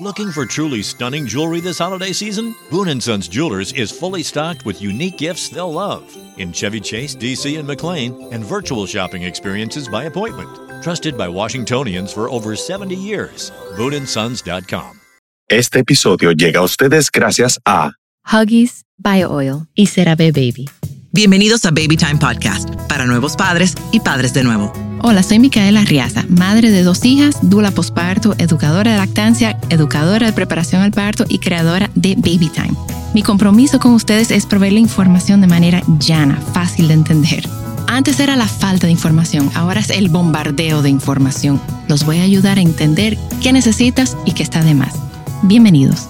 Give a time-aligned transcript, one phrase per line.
[0.00, 2.54] Looking for truly stunning jewelry this holiday season?
[2.70, 6.04] Boon & Sons Jewelers is fully stocked with unique gifts they'll love
[6.36, 10.84] in Chevy Chase, DC, and McLean, and virtual shopping experiences by appointment.
[10.84, 13.50] Trusted by Washingtonians for over 70 years.
[13.76, 15.00] BooneAndSons.com.
[15.50, 17.90] Este episodio llega a ustedes gracias a
[18.24, 20.68] Huggies, Bio Oil y CeraVe Baby.
[21.10, 24.74] Bienvenidos a Baby Time Podcast para nuevos padres y padres de nuevo.
[25.00, 30.34] Hola, soy Micaela Riaza, madre de dos hijas, dula posparto, educadora de lactancia, educadora de
[30.34, 32.74] preparación al parto y creadora de Baby Time.
[33.14, 37.48] Mi compromiso con ustedes es proveer información de manera llana, fácil de entender.
[37.86, 41.58] Antes era la falta de información, ahora es el bombardeo de información.
[41.88, 44.94] Los voy a ayudar a entender qué necesitas y qué está de más.
[45.42, 46.06] Bienvenidos.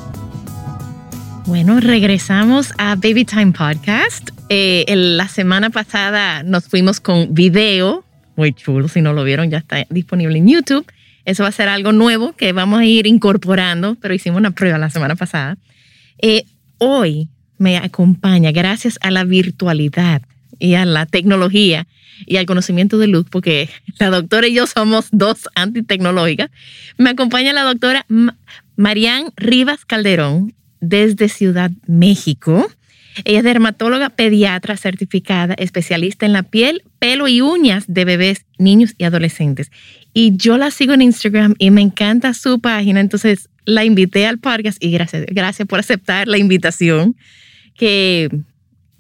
[1.49, 4.29] Bueno, regresamos a Baby Time Podcast.
[4.51, 8.05] Eh, la semana pasada nos fuimos con video,
[8.37, 10.85] muy chulo, si no lo vieron ya está disponible en YouTube.
[11.25, 14.77] Eso va a ser algo nuevo que vamos a ir incorporando, pero hicimos una prueba
[14.77, 15.57] la semana pasada.
[16.19, 16.45] Eh,
[16.77, 20.21] hoy me acompaña, gracias a la virtualidad
[20.59, 21.87] y a la tecnología
[22.27, 26.51] y al conocimiento de luz, porque la doctora y yo somos dos antitecnológicas,
[26.99, 28.05] me acompaña la doctora
[28.77, 32.69] Marian Rivas Calderón desde Ciudad México.
[33.25, 38.95] Ella es dermatóloga pediatra certificada, especialista en la piel, pelo y uñas de bebés, niños
[38.97, 39.71] y adolescentes.
[40.15, 44.39] Y yo la sigo en Instagram y me encanta su página, entonces la invité al
[44.39, 47.17] podcast y gracias, gracias por aceptar la invitación,
[47.77, 48.29] que,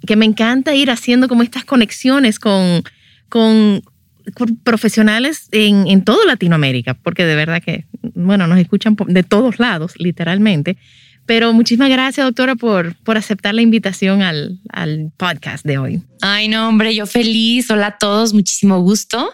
[0.06, 2.82] que me encanta ir haciendo como estas conexiones con,
[3.28, 3.82] con
[4.62, 9.94] profesionales en, en toda Latinoamérica, porque de verdad que, bueno, nos escuchan de todos lados,
[9.98, 10.76] literalmente.
[11.28, 16.00] Pero muchísimas gracias, doctora, por, por aceptar la invitación al, al podcast de hoy.
[16.22, 17.70] Ay, no, hombre, yo feliz.
[17.70, 19.30] Hola a todos, muchísimo gusto.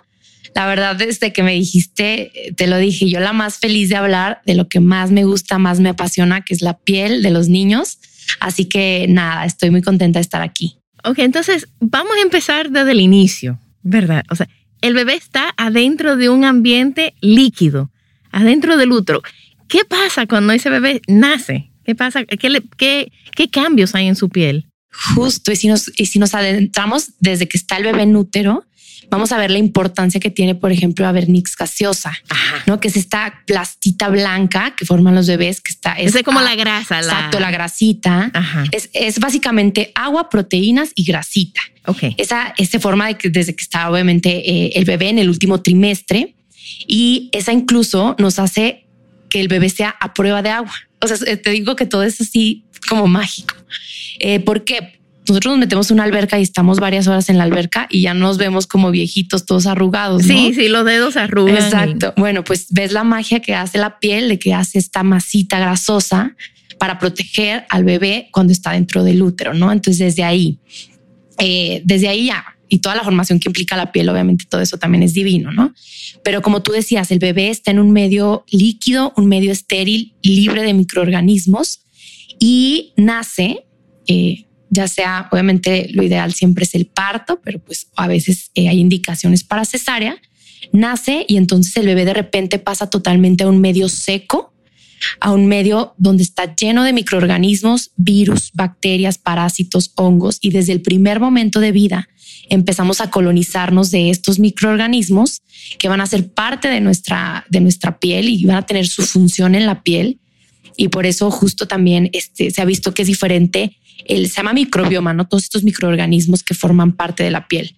[0.57, 4.43] La verdad, desde que me dijiste, te lo dije, yo la más feliz de hablar
[4.45, 7.49] de lo que más me gusta, más me apasiona, que es la piel de los
[7.49, 8.01] niños.
[8.41, 10.79] Así que nada, estoy muy contenta de estar aquí.
[11.05, 14.25] Ok, entonces vamos a empezar desde el inicio, ¿verdad?
[14.31, 14.49] O sea,
[14.81, 17.93] el bebé está adentro de un ambiente líquido,
[18.33, 19.23] adentro del útero.
[19.69, 21.71] ¿Qué pasa cuando ese bebé nace?
[21.85, 22.25] ¿Qué pasa?
[22.25, 24.67] ¿Qué, qué, qué cambios hay en su piel?
[25.15, 28.65] Justo, y si, nos, y si nos adentramos desde que está el bebé en útero,
[29.11, 32.17] vamos a ver la importancia que tiene, por ejemplo, la vernix gaseosa,
[32.67, 32.81] ¿no?
[32.81, 35.93] Que es esta plastita blanca que forman los bebés, que está...
[35.95, 36.99] Es, como la grasa.
[36.99, 38.31] Exacto, la, grasita.
[38.73, 41.61] Es, es, básicamente agua, proteínas y grasita.
[41.87, 42.15] Ok.
[42.17, 45.61] Esa, esa forma de que desde que está obviamente eh, el bebé en el último
[45.61, 46.35] trimestre
[46.87, 48.84] y esa incluso nos hace
[49.35, 50.73] que el bebé sea a prueba de agua.
[51.01, 53.57] O sea, te digo que todo es así como mágico.
[54.21, 55.01] Eh, ¿Por qué?
[55.27, 58.15] Nosotros nos metemos en una alberca y estamos varias horas en la alberca y ya
[58.15, 60.23] nos vemos como viejitos todos arrugados.
[60.23, 61.57] Sí, sí, los dedos arrugan.
[61.57, 62.15] Exacto.
[62.17, 66.37] Bueno, pues ves la magia que hace la piel, de que hace esta masita grasosa
[66.79, 69.73] para proteger al bebé cuando está dentro del útero, ¿no?
[69.73, 70.61] Entonces desde ahí,
[71.39, 74.79] eh, desde ahí ya y toda la formación que implica la piel, obviamente todo eso
[74.79, 75.75] también es divino, ¿no?
[76.23, 80.63] Pero como tú decías, el bebé está en un medio líquido, un medio estéril, libre
[80.63, 81.83] de microorganismos
[82.39, 83.67] y nace,
[84.07, 88.69] eh, ya sea, obviamente lo ideal siempre es el parto, pero pues a veces eh,
[88.69, 90.17] hay indicaciones para cesárea,
[90.73, 94.54] nace y entonces el bebé de repente pasa totalmente a un medio seco,
[95.21, 100.83] a un medio donde está lleno de microorganismos, virus, bacterias, parásitos, hongos y desde el
[100.83, 102.09] primer momento de vida
[102.49, 105.43] empezamos a colonizarnos de estos microorganismos
[105.79, 109.03] que van a ser parte de nuestra, de nuestra piel y van a tener su
[109.03, 110.19] función en la piel.
[110.77, 113.77] Y por eso justo también este, se ha visto que es diferente,
[114.07, 115.27] el, se llama microbioma, ¿no?
[115.27, 117.77] Todos estos microorganismos que forman parte de la piel.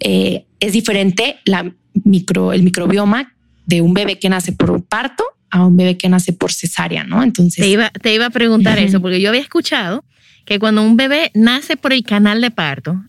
[0.00, 1.72] Eh, es diferente la
[2.04, 3.34] micro, el microbioma
[3.66, 7.04] de un bebé que nace por un parto a un bebé que nace por cesárea,
[7.04, 7.22] ¿no?
[7.22, 7.64] Entonces...
[7.64, 10.04] Te iba, te iba a preguntar eso, porque yo había escuchado
[10.44, 13.02] que cuando un bebé nace por el canal de parto,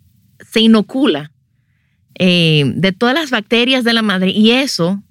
[0.52, 1.32] se inocula
[2.20, 5.04] eh, de todas las bacterias de la madre y eso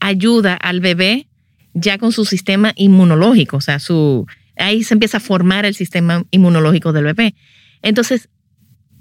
[0.00, 1.28] ayuda al bebé
[1.74, 4.26] ya con su sistema inmunológico, o sea, su,
[4.56, 7.34] ahí se empieza a formar el sistema inmunológico del bebé.
[7.80, 8.28] Entonces,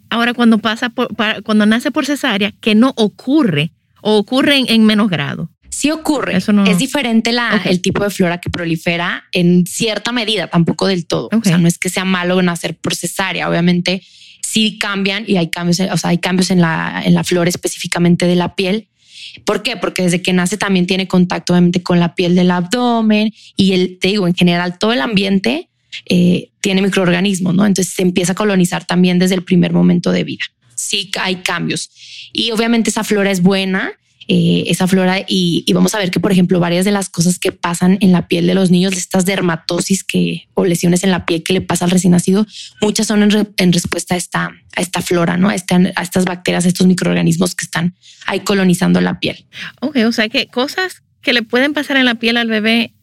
[0.09, 1.09] ahora cuando pasa por,
[1.43, 5.49] cuando nace por cesárea, que no ocurre o ocurre en, menos grado.
[5.71, 6.37] Sí ocurre.
[6.37, 6.65] Eso no...
[6.65, 11.29] Es diferente la, el tipo de flora que prolifera en cierta medida, tampoco del todo.
[11.31, 13.49] O sea, no es que sea malo nacer por cesárea.
[13.49, 14.03] Obviamente,
[14.41, 18.27] sí cambian y hay cambios, o sea, hay cambios en la, en la flor específicamente
[18.27, 18.89] de la piel.
[19.45, 19.77] ¿Por qué?
[19.77, 23.97] Porque desde que nace también tiene contacto obviamente con la piel del abdomen y el,
[23.97, 25.69] te digo, en general todo el ambiente
[26.05, 27.65] eh, tiene microorganismos, ¿no?
[27.65, 30.43] Entonces se empieza a colonizar también desde el primer momento de vida.
[30.75, 31.89] Sí hay cambios.
[32.33, 33.93] Y obviamente esa flora es buena
[34.33, 37.51] eh, esa flora y, vamos a ver que, por ejemplo, varias de las cosas que
[37.51, 41.43] pasan en la piel de los niños, estas dermatosis que, o lesiones en la piel
[41.43, 42.47] que le pasa al recién nacido,
[42.79, 45.49] muchas son en, respuesta a esta, a esta flora, ¿no?
[45.49, 47.93] A, a estas bacterias, a estos microorganismos que están
[48.25, 49.45] ahí colonizando la piel.
[49.81, 52.93] Ok, o sea que cosas que le pueden pasar en la piel al bebé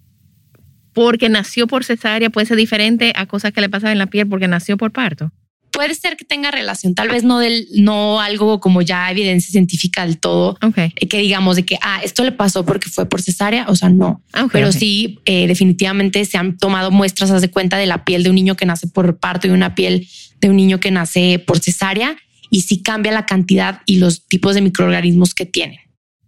[0.94, 4.26] porque nació por cesárea puede ser diferente a cosas que le pasan en la piel
[4.26, 5.30] porque nació por parto
[5.70, 10.04] puede ser que tenga relación, tal vez no del, no algo como ya evidencia científica
[10.06, 10.92] del todo, okay.
[10.96, 13.88] Eh, que digamos de que, ah, esto le pasó porque fue por cesárea, o sea,
[13.88, 14.22] no.
[14.52, 18.30] Pero sí, eh, definitivamente se han tomado muestras, haz de cuenta, de la piel de
[18.30, 20.08] un niño que nace por parto y una piel
[20.40, 22.16] de un niño que nace por cesárea,
[22.50, 25.78] y sí cambia la cantidad y los tipos de microorganismos que tienen.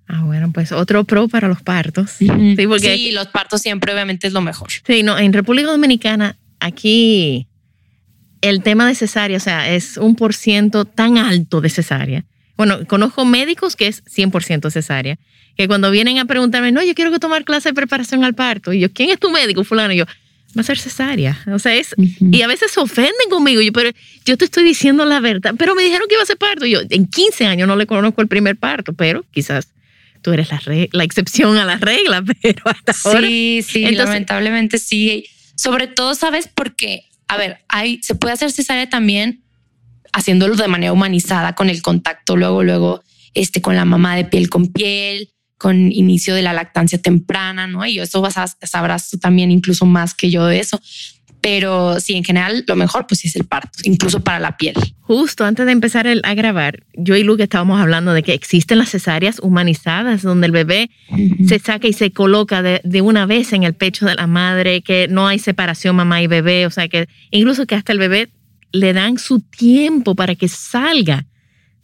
[0.06, 2.10] Ah, bueno, pues otro pro para los partos.
[2.10, 2.26] Sí,
[2.66, 4.68] porque sí, los partos siempre obviamente es lo mejor.
[4.84, 7.46] Sí, no, en República Dominicana, aquí
[8.40, 12.24] el tema de cesárea, o sea, es un por ciento tan alto de cesárea.
[12.56, 15.18] Bueno, conozco médicos que es 100% cesárea,
[15.56, 18.72] que cuando vienen a preguntarme, no, yo quiero que tomar clase de preparación al parto,
[18.72, 19.92] y yo, ¿quién es tu médico, fulano?
[19.92, 20.06] Y yo,
[20.56, 21.38] va a ser cesárea.
[21.52, 23.90] O sea, es, y a veces se ofenden conmigo, yo, pero
[24.24, 26.66] yo te estoy diciendo la verdad, pero me dijeron que iba a ser parto.
[26.66, 29.68] Y yo, en 15 años no le conozco el primer parto, pero quizás
[30.22, 30.60] tú eres la,
[30.92, 33.26] la excepción a la regla, pero hasta ahora.
[33.26, 35.26] Sí, sí, lamentablemente sí.
[35.54, 36.48] Sobre todo, ¿sabes?
[36.52, 39.44] Porque a ver, hay, se puede hacer cesárea también
[40.12, 43.04] haciéndolo de manera humanizada con el contacto, luego, luego,
[43.34, 47.86] este, con la mamá de piel con piel, con inicio de la lactancia temprana, ¿no?
[47.86, 50.80] Y eso vas a, sabrás tú también incluso más que yo de eso.
[51.40, 54.74] Pero sí, en general, lo mejor pues es el parto, incluso para la piel.
[55.00, 58.90] Justo antes de empezar a grabar, yo y Luke estábamos hablando de que existen las
[58.90, 60.90] cesáreas humanizadas, donde el bebé
[61.46, 64.82] se saca y se coloca de, de, una vez en el pecho de la madre,
[64.82, 68.28] que no hay separación mamá y bebé, o sea que incluso que hasta el bebé
[68.72, 71.26] le dan su tiempo para que salga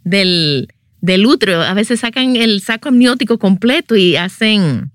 [0.05, 0.69] del,
[1.00, 1.62] del útero.
[1.62, 4.93] A veces sacan el saco amniótico completo y hacen,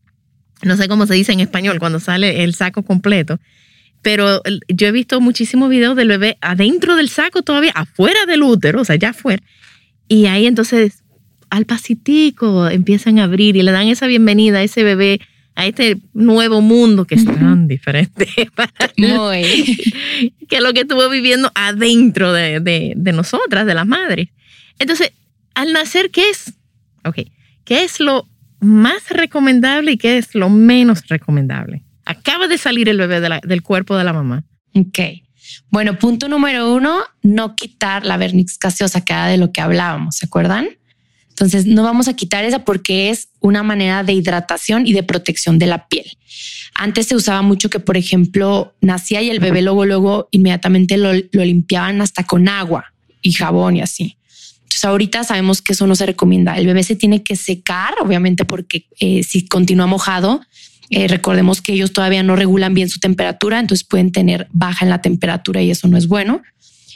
[0.64, 3.40] no sé cómo se dice en español, cuando sale el saco completo
[4.02, 8.82] pero yo he visto muchísimos videos del bebé adentro del saco todavía, afuera del útero,
[8.82, 9.44] o sea, ya afuera.
[10.08, 11.04] Y ahí entonces
[11.50, 15.20] al pasitico empiezan a abrir y le dan esa bienvenida a ese bebé
[15.54, 18.26] a este nuevo mundo que es tan diferente
[20.50, 24.30] que lo que estuvo viviendo adentro de, de, de, nosotras, de las madres.
[24.80, 25.12] Entonces,
[25.54, 26.54] al nacer, ¿qué es?
[27.04, 27.20] Ok,
[27.66, 28.28] ¿qué es lo
[28.62, 31.84] más recomendable y qué es lo menos recomendable?
[32.06, 34.44] Acaba de salir el bebé del cuerpo de la mamá.
[34.74, 35.00] Ok.
[35.70, 40.16] Bueno, punto número uno, no quitar la vernix gaseosa, que era de lo que hablábamos,
[40.18, 40.70] ¿se acuerdan?
[41.30, 45.58] Entonces, no vamos a quitar esa porque es una manera de hidratación y de protección
[45.60, 46.06] de la piel.
[46.76, 51.14] Antes se usaba mucho que, por ejemplo, nacía y el bebé luego, luego inmediatamente lo,
[51.14, 54.18] limpiaban hasta con agua y jabón y así.
[54.64, 56.58] Entonces, ahorita sabemos que eso no se recomienda.
[56.58, 60.42] El bebé se tiene que secar, obviamente, porque eh, si continúa mojado,
[60.94, 64.90] eh, recordemos que ellos todavía no regulan bien su temperatura, entonces pueden tener baja en
[64.90, 66.42] la temperatura y eso no es bueno.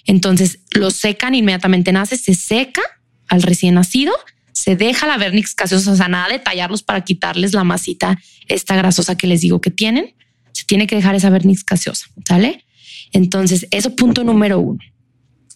[0.05, 2.81] Entonces lo secan, inmediatamente nace, se seca
[3.29, 4.13] al recién nacido,
[4.51, 8.19] se deja la vernix gaseosa, o sea, nada de tallarlos para quitarles la masita,
[8.49, 10.13] esta grasosa que les digo que tienen.
[10.51, 12.65] Se tiene que dejar esa vernix gaseosa, ¿sale?
[13.13, 14.79] Entonces, eso punto número uno.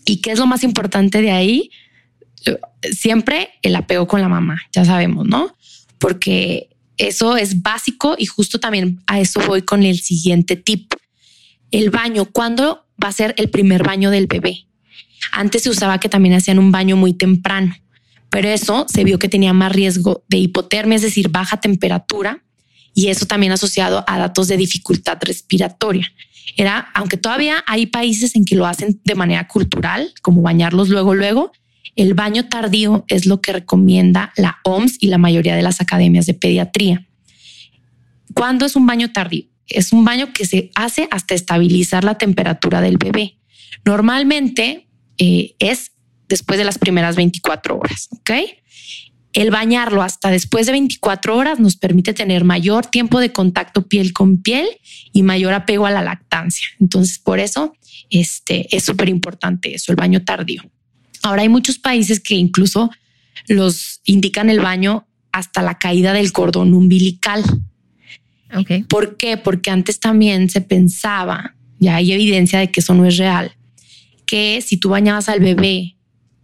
[0.06, 1.72] ¿Y qué es lo más importante de ahí?
[2.92, 5.54] Siempre el apego con la mamá, ya sabemos, ¿no?
[5.98, 6.69] Porque
[7.00, 10.94] eso es básico y justo también a eso voy con el siguiente tip.
[11.72, 14.68] El baño, ¿cuándo va a ser el primer baño del bebé?
[15.32, 17.74] Antes se usaba que también hacían un baño muy temprano,
[18.30, 22.44] pero eso se vio que tenía más riesgo de hipotermia, es decir, baja temperatura,
[22.94, 26.12] y eso también asociado a datos de dificultad respiratoria.
[26.58, 31.16] Era, aunque todavía hay países en que lo hacen de manera cultural, como bañarlos luego,
[31.16, 31.54] luego,
[31.96, 36.26] el baño tardío es lo que recomienda la OMS y la mayoría de las academias
[36.26, 37.06] de pediatría.
[38.34, 39.46] ¿Cuándo es un baño tardío?
[39.68, 43.38] Es un baño que se hace hasta estabilizar la temperatura del bebé.
[43.86, 45.92] Normalmente eh, es
[46.28, 48.32] después de las primeras 24 horas, ¿ok?
[49.34, 54.12] El bañarlo hasta después de 24 horas nos permite tener mayor tiempo de contacto piel
[54.12, 54.68] con piel
[55.12, 56.68] y mayor apego a la lactancia.
[56.80, 57.74] Entonces, por eso
[58.10, 60.64] este, es súper importante eso, el baño tardío.
[61.24, 62.90] Ahora hay muchos países que incluso
[63.48, 67.44] los indican el baño hasta la caída del cordón umbilical.
[68.54, 68.84] Okay.
[68.84, 69.38] ¿Por qué?
[69.38, 73.52] Porque antes también se pensaba, ya hay evidencia de que eso no es real,
[74.26, 75.96] que si tú bañabas al bebé,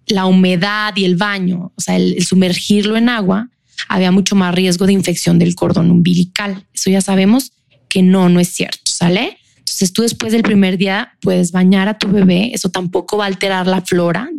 [0.08, 3.50] la humedad y el baño, o sea, el, sumergirlo en agua,
[3.88, 6.66] había mucho más riesgo de infección del cordón umbilical.
[6.74, 7.52] Eso ya sabemos
[7.90, 9.38] que no, no es cierto, ¿sale?
[9.58, 13.28] Entonces tú después del primer día puedes bañar a tu bebé, eso tampoco va a
[13.28, 14.30] alterar la flora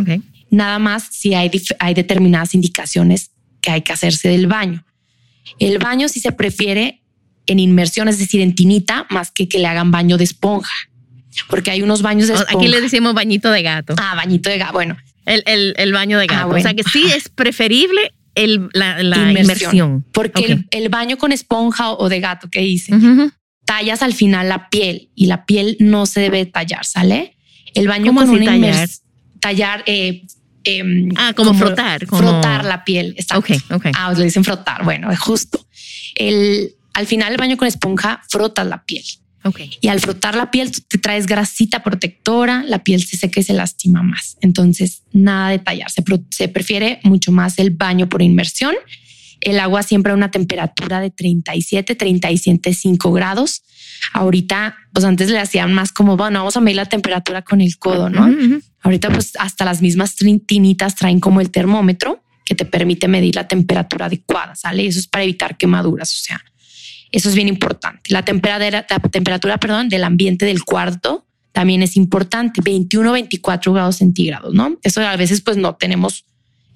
[0.00, 0.22] Okay.
[0.50, 4.84] Nada más si hay, hay determinadas indicaciones que hay que hacerse del baño.
[5.58, 7.02] El baño sí se prefiere
[7.46, 10.74] en inmersión, es decir, en tinita, más que que le hagan baño de esponja.
[11.48, 12.56] Porque hay unos baños de esponja.
[12.56, 13.94] Aquí le decimos bañito de gato.
[13.98, 14.72] Ah, bañito de gato.
[14.72, 14.96] Bueno.
[15.24, 16.46] El, el, el baño de Ah, gato.
[16.48, 16.60] bueno.
[16.60, 20.04] O sea que sí es preferible el, la, la inmersión.
[20.12, 22.92] Porque el, baño con esponja o de gato que hice,
[23.64, 27.36] tallas al final la piel y la piel no se debe tallar, ¿sale?
[27.74, 28.88] El baño ¿Cómo con una tallar?
[29.40, 30.24] Tallar, eh,
[30.64, 33.14] em, Ah, como frotar, como- frotar la piel.
[33.16, 33.52] exacto.
[33.54, 33.86] Ok, ok.
[33.94, 34.84] Ah, le dicen frotar.
[34.84, 35.64] Bueno, es justo.
[36.14, 39.04] El, al final el baño con esponja frotas la piel
[39.44, 39.60] Ok.
[39.80, 43.44] y al frotar la piel tú te traes grasita protectora, la piel se seca y
[43.44, 44.36] se lastima más.
[44.40, 45.90] Entonces, nada de tallar.
[45.90, 48.74] Se, se prefiere mucho más el baño por inmersión.
[49.40, 53.62] El agua siempre a una temperatura de 37, 37,5 grados.
[54.12, 57.78] Ahorita, pues antes le hacían más como, bueno, vamos a medir la temperatura con el
[57.78, 58.28] codo, ¿no?
[58.82, 63.46] Ahorita pues hasta las mismas tinitas traen como el termómetro que te permite medir la
[63.46, 64.86] temperatura adecuada, ¿sale?
[64.86, 66.42] Eso es para evitar quemaduras, o sea,
[67.10, 68.12] eso es bien importante.
[68.12, 73.96] La temperatura, la temperatura, perdón, del ambiente del cuarto también es importante, 21, 24 grados
[73.96, 74.78] centígrados, ¿no?
[74.82, 76.24] Eso a veces pues no tenemos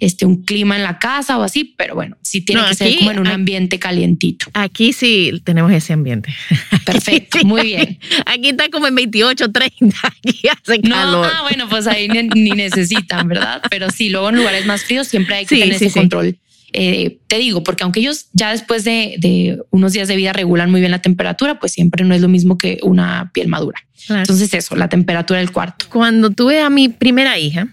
[0.04, 2.97] este un clima en la casa o así, pero bueno, sí tiene No, que ser
[2.99, 4.47] como en un ambiente calientito.
[4.52, 6.35] Aquí sí tenemos ese ambiente.
[6.85, 7.99] Perfecto, muy bien.
[8.26, 9.97] Aquí está como en 28, 30.
[10.02, 11.30] Aquí hace No, calor.
[11.32, 13.62] ah, bueno, pues ahí ni, ni necesitan, ¿verdad?
[13.71, 16.37] Pero sí, luego en lugares más fríos siempre hay que Sí, tener sí, ese control.
[16.75, 20.71] Eh, te digo, porque aunque ellos ya después de, de unos días de vida regulan
[20.71, 23.78] muy bien la temperatura, pues siempre no es lo mismo que una piel madura.
[24.06, 24.23] Claro.
[24.23, 25.85] Entonces eso, la temperatura del cuarto.
[25.90, 27.68] Cuando tuve a mi primera hija.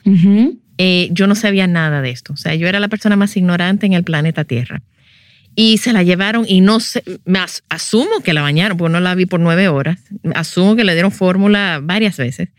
[0.79, 2.33] Eh, yo no sabía nada de esto.
[2.33, 4.81] O sea, yo era la persona más ignorante en el planeta Tierra.
[5.55, 8.99] Y se la llevaron y no sé, me as- asumo que la bañaron, porque no
[9.01, 9.99] la vi por nueve horas.
[10.33, 12.49] Asumo que le dieron fórmula varias veces.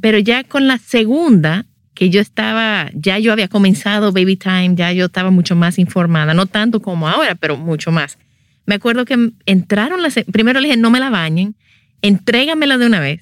[0.00, 4.90] Pero ya con la segunda, que yo estaba, ya yo había comenzado Baby Time, ya
[4.92, 8.18] yo estaba mucho más informada, no tanto como ahora, pero mucho más.
[8.66, 11.54] Me acuerdo que entraron las, primero le dije, no me la bañen,
[12.02, 13.20] entrégamela de una vez.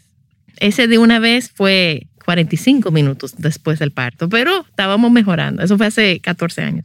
[0.58, 5.62] Ese de una vez fue 45 minutos después del parto, pero estábamos mejorando.
[5.62, 6.84] Eso fue hace 14 años.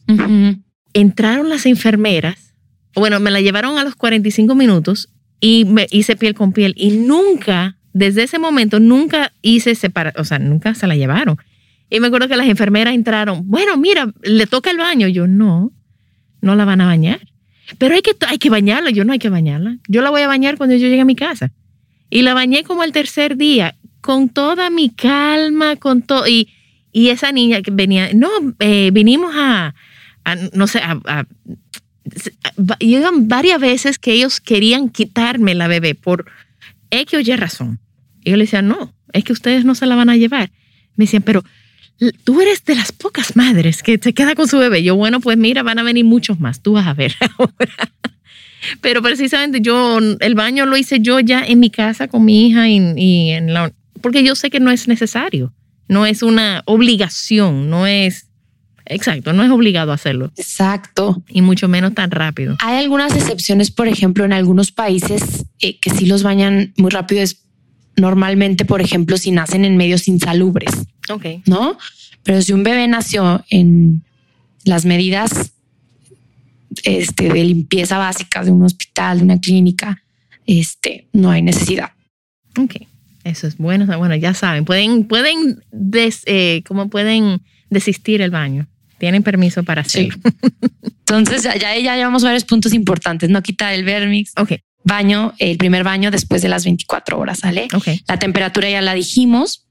[0.94, 2.53] Entraron las enfermeras,
[2.96, 6.91] bueno, me la llevaron a los 45 minutos y me hice piel con piel y
[6.91, 11.38] nunca, desde ese momento, nunca hice separación, o sea, nunca se la llevaron.
[11.89, 15.08] Y me acuerdo que las enfermeras entraron, bueno, mira, le toca el baño.
[15.08, 15.72] Yo, no,
[16.41, 17.22] no la van a bañar.
[17.77, 18.89] Pero hay que, hay que bañarla.
[18.91, 19.77] Yo, no hay que bañarla.
[19.88, 21.53] Yo la voy a bañar cuando yo llegue a mi casa.
[22.10, 26.27] Y la bañé como el tercer día, con toda mi calma, con todo.
[26.27, 26.50] Y,
[26.92, 29.75] y esa niña que venía, no, eh, vinimos a,
[30.25, 31.25] a, no sé, a, a-
[32.80, 36.25] llegan varias veces que ellos querían quitarme la bebé por
[36.89, 37.80] X o Y razón.
[38.24, 40.51] Y yo le decía, no, es que ustedes no se la van a llevar.
[40.96, 41.44] Me decían, pero
[42.24, 44.84] tú eres de las pocas madres que se queda con su bebé.
[44.84, 46.62] Yo, bueno, pues mira, van a venir muchos más.
[46.62, 47.92] Tú vas a ver ahora.
[48.82, 52.68] Pero precisamente yo, el baño lo hice yo ya en mi casa con mi hija
[52.70, 53.72] y, y en la,
[54.07, 55.53] porque yo sé que no es necesario.
[55.89, 58.29] No es una obligación, no es,
[58.85, 60.31] exacto, no es obligado a hacerlo.
[60.37, 61.21] Exacto.
[61.27, 62.55] Y mucho menos tan rápido.
[62.61, 67.21] Hay algunas excepciones, por ejemplo, en algunos países eh, que sí los bañan muy rápido.
[67.21, 67.43] Es
[67.97, 70.71] normalmente, por ejemplo, si nacen en medios insalubres.
[71.09, 71.25] Ok.
[71.45, 71.77] ¿no?
[72.23, 74.03] Pero si un bebé nació en
[74.63, 75.51] las medidas
[76.83, 80.01] este, de limpieza básicas de un hospital, de una clínica,
[80.45, 81.91] este, no hay necesidad.
[82.57, 82.87] Ok.
[83.27, 83.86] Eso es bueno.
[83.98, 88.67] Bueno, ya saben, pueden, pueden, des- eh, ¿cómo pueden desistir el baño?
[89.00, 90.10] Tienen permiso para Sí.
[90.10, 90.22] hacerlo.
[91.07, 94.53] Entonces ya, ya, llevamos varios puntos importantes, no quitar el vermix, Ok,
[94.84, 97.67] baño, el primer baño después de las 24 horas, ¿sale?
[97.74, 97.88] ok.
[98.07, 99.63] La temperatura ya la dijimos.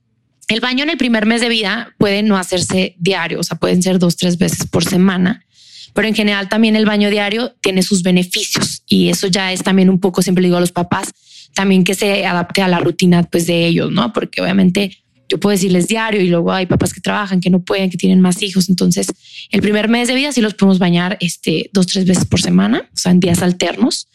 [0.48, 3.82] El baño en el primer mes de vida puede no hacerse diario, o sea, pueden
[3.82, 5.44] ser dos, tres veces por semana,
[5.92, 9.90] pero en general también el baño diario tiene sus beneficios y eso ya es también
[9.90, 11.12] un poco, siempre le digo a los papás,
[11.56, 14.12] también que se adapte a la rutina pues de ellos, ¿no?
[14.12, 17.88] Porque obviamente yo puedo decirles diario y luego hay papás que trabajan, que no pueden,
[17.88, 18.68] que tienen más hijos.
[18.68, 19.08] Entonces,
[19.50, 22.88] el primer mes de vida sí los podemos bañar este, dos, tres veces por semana,
[22.94, 24.06] o sea, en días alternos.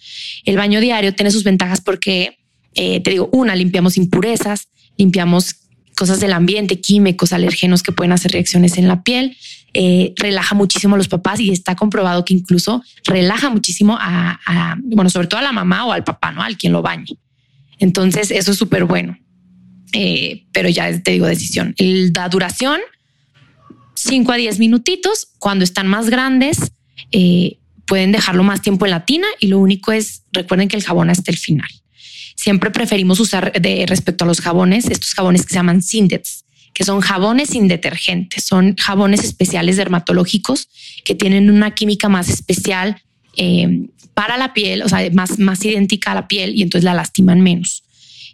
[0.46, 2.38] El baño diario tiene sus ventajas porque,
[2.76, 4.68] eh, te digo, una, limpiamos impurezas,
[4.98, 5.56] limpiamos
[5.98, 9.36] cosas del ambiente, químicos, alérgenos que pueden hacer reacciones en la piel.
[9.74, 14.78] eh, relaja muchísimo a los papás y está comprobado que incluso relaja muchísimo a, a,
[14.84, 16.42] bueno, sobre todo a la mamá o al papá, ¿no?
[16.42, 17.18] Al quien lo bañe.
[17.82, 19.18] Entonces, eso es súper bueno.
[19.92, 21.76] Eh, pero ya te digo, decisión.
[22.16, 22.80] La duración,
[23.96, 25.30] 5 a 10 minutitos.
[25.40, 26.72] Cuando están más grandes,
[27.12, 27.58] eh,
[27.88, 31.10] pueden dejarlo más tiempo en la tina y lo único es, recuerden que el jabón
[31.10, 31.68] hasta el final.
[32.36, 36.46] Siempre preferimos usar de respecto a los jabones, estos jabones que se llaman Sindets.
[36.74, 38.46] que son jabones sin detergentes.
[38.46, 40.70] Son jabones especiales dermatológicos
[41.04, 43.02] que tienen una química más especial
[43.36, 46.94] eh, para la piel, o sea, más, más idéntica a la piel y entonces la
[46.94, 47.84] lastiman menos.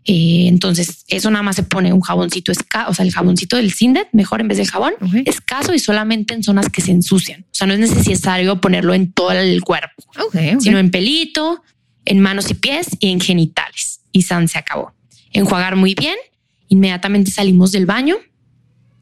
[0.10, 3.74] Eh, entonces, eso nada más se pone un jaboncito escaso, o sea, el jaboncito del
[3.74, 4.94] Sindet, mejor en vez del jabón,
[5.26, 7.42] escaso y solamente en zonas que se ensucian.
[7.42, 10.02] O sea, no es necesario ponerlo en todo el cuerpo,
[10.60, 11.62] sino en pelito,
[12.06, 14.00] en manos y pies y en genitales.
[14.14, 14.94] Y San se acabó.
[15.34, 16.16] Enjuagar muy bien.
[16.70, 18.16] Inmediatamente salimos del baño.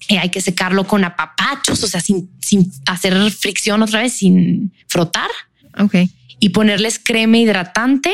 [0.08, 4.74] y hay que secarlo con apapachos, o sea, sin, sin hacer fricción otra vez, sin
[4.88, 5.30] frotar.
[5.78, 5.96] Ok.
[6.40, 8.14] Y ponerles crema hidratante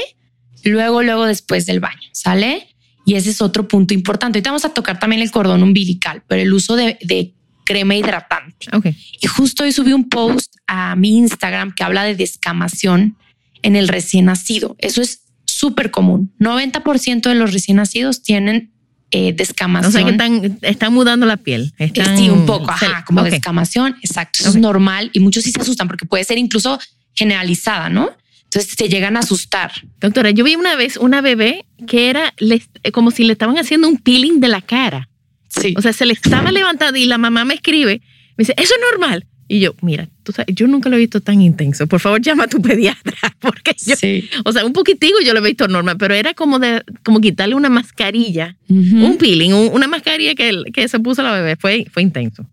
[0.64, 2.10] luego, luego después del baño.
[2.12, 2.68] ¿Sale?
[3.06, 4.38] Y ese es otro punto importante.
[4.38, 8.68] Ahorita vamos a tocar también el cordón umbilical, pero el uso de, crema hidratante.
[8.74, 8.98] Okay.
[9.22, 13.16] Y justo hoy subí un post a mi Instagram que habla de descamación
[13.62, 14.76] en el recién nacido.
[14.80, 16.34] Eso es súper común.
[16.40, 18.72] 90% de los recién nacidos tienen
[19.12, 19.90] eh, descamación.
[19.90, 21.74] O sea que están, están mudando la piel.
[22.16, 23.96] Sí, un poco, ajá, como descamación.
[24.02, 24.40] Exacto.
[24.40, 26.80] Eso es normal y muchos sí se asustan porque puede ser incluso
[27.16, 28.12] generalizada, ¿no?
[28.44, 29.72] Entonces se llegan a asustar.
[30.00, 32.34] Doctora, yo vi una vez una bebé que era
[32.92, 35.10] como si le estaban haciendo un peeling de la cara.
[35.48, 35.74] Sí.
[35.78, 38.02] O sea, se le estaba levantando y la mamá me escribe,
[38.38, 39.26] me dice, eso es normal.
[39.48, 41.86] Y yo, mira, tú sabes, yo nunca lo he visto tan intenso.
[41.86, 43.18] Por favor, llama a tu pediatra.
[43.40, 44.30] Porque yo, sí.
[44.46, 47.56] o sea, un poquitico yo lo he visto normal, pero era como de, como quitarle
[47.56, 51.58] una mascarilla, un peeling, una mascarilla que, que se puso la bebé.
[51.58, 52.48] Fue, fue intenso.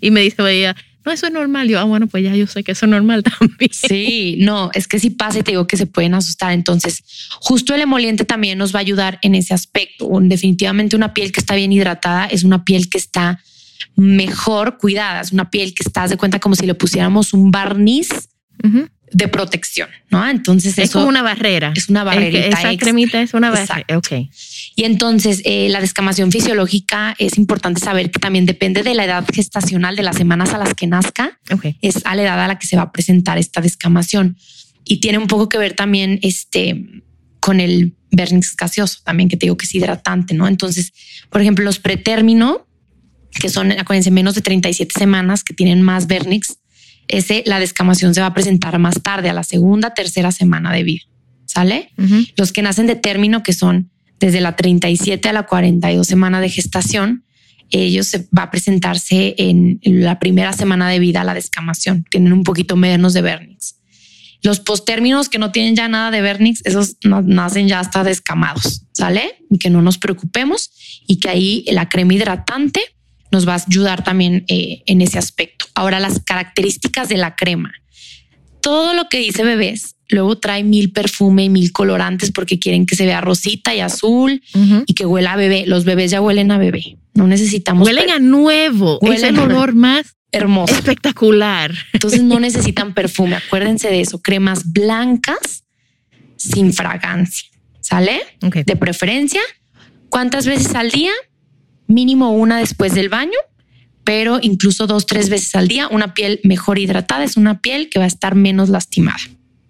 [0.00, 1.68] Y me dice ella, no, eso es normal.
[1.68, 3.70] Yo, ah, bueno, pues ya yo sé que eso es normal también.
[3.72, 6.52] Sí, no, es que si pasa y te digo que se pueden asustar.
[6.52, 7.02] Entonces,
[7.40, 10.08] justo el emoliente también nos va a ayudar en ese aspecto.
[10.20, 13.40] Definitivamente una piel que está bien hidratada es una piel que está
[13.96, 18.08] mejor cuidada, es una piel que estás de cuenta como si le pusiéramos un barniz
[19.12, 20.26] de protección, ¿no?
[20.26, 21.72] Entonces es como una barrera.
[21.74, 22.46] Es una barrera.
[22.46, 23.84] Esa cremita es una barrera.
[23.96, 24.12] Ok.
[24.76, 29.24] Y entonces eh, la descamación fisiológica es importante saber que también depende de la edad
[29.32, 31.38] gestacional, de las semanas a las que nazca.
[31.82, 34.36] Es a la edad a la que se va a presentar esta descamación.
[34.84, 37.02] Y tiene un poco que ver también este,
[37.40, 40.48] con el vernix gaseoso, también que te digo que es hidratante, ¿no?
[40.48, 40.92] Entonces,
[41.30, 42.66] por ejemplo, los pretérmino,
[43.32, 46.56] que son, acuérdense, menos de 37 semanas, que tienen más vernix,
[47.10, 50.82] ese, la descamación se va a presentar más tarde, a la segunda, tercera semana de
[50.82, 51.02] vida.
[51.46, 51.90] ¿Sale?
[52.36, 56.48] Los que nacen de término, que son desde la 37 a la 42 semana de
[56.48, 57.24] gestación,
[57.70, 62.04] ellos se va a presentarse en la primera semana de vida la descamación.
[62.08, 63.80] Tienen un poquito menos de vernix.
[64.42, 69.36] Los postérminos que no tienen ya nada de vernix, esos nacen ya hasta descamados, ¿sale?
[69.50, 70.70] Y que no nos preocupemos
[71.06, 72.80] y que ahí la crema hidratante
[73.30, 75.66] nos va a ayudar también eh, en ese aspecto.
[75.74, 77.72] Ahora, las características de la crema.
[78.60, 82.96] Todo lo que dice bebés luego trae mil perfume y mil colorantes porque quieren que
[82.96, 84.42] se vea rosita y azul
[84.86, 85.64] y que huela a bebé.
[85.66, 86.98] Los bebés ya huelen a bebé.
[87.14, 87.86] No necesitamos.
[87.86, 88.98] Huelen a nuevo.
[89.02, 90.74] es el olor más hermoso.
[90.74, 91.72] Espectacular.
[91.92, 93.36] Entonces no necesitan perfume.
[93.36, 94.20] Acuérdense de eso.
[94.20, 95.64] Cremas blancas
[96.36, 97.48] sin fragancia.
[97.80, 98.20] ¿Sale?
[98.40, 99.40] De preferencia.
[100.08, 101.12] ¿Cuántas veces al día?
[101.90, 103.38] Mínimo una después del baño,
[104.04, 105.88] pero incluso dos, tres veces al día.
[105.88, 109.18] Una piel mejor hidratada es una piel que va a estar menos lastimada.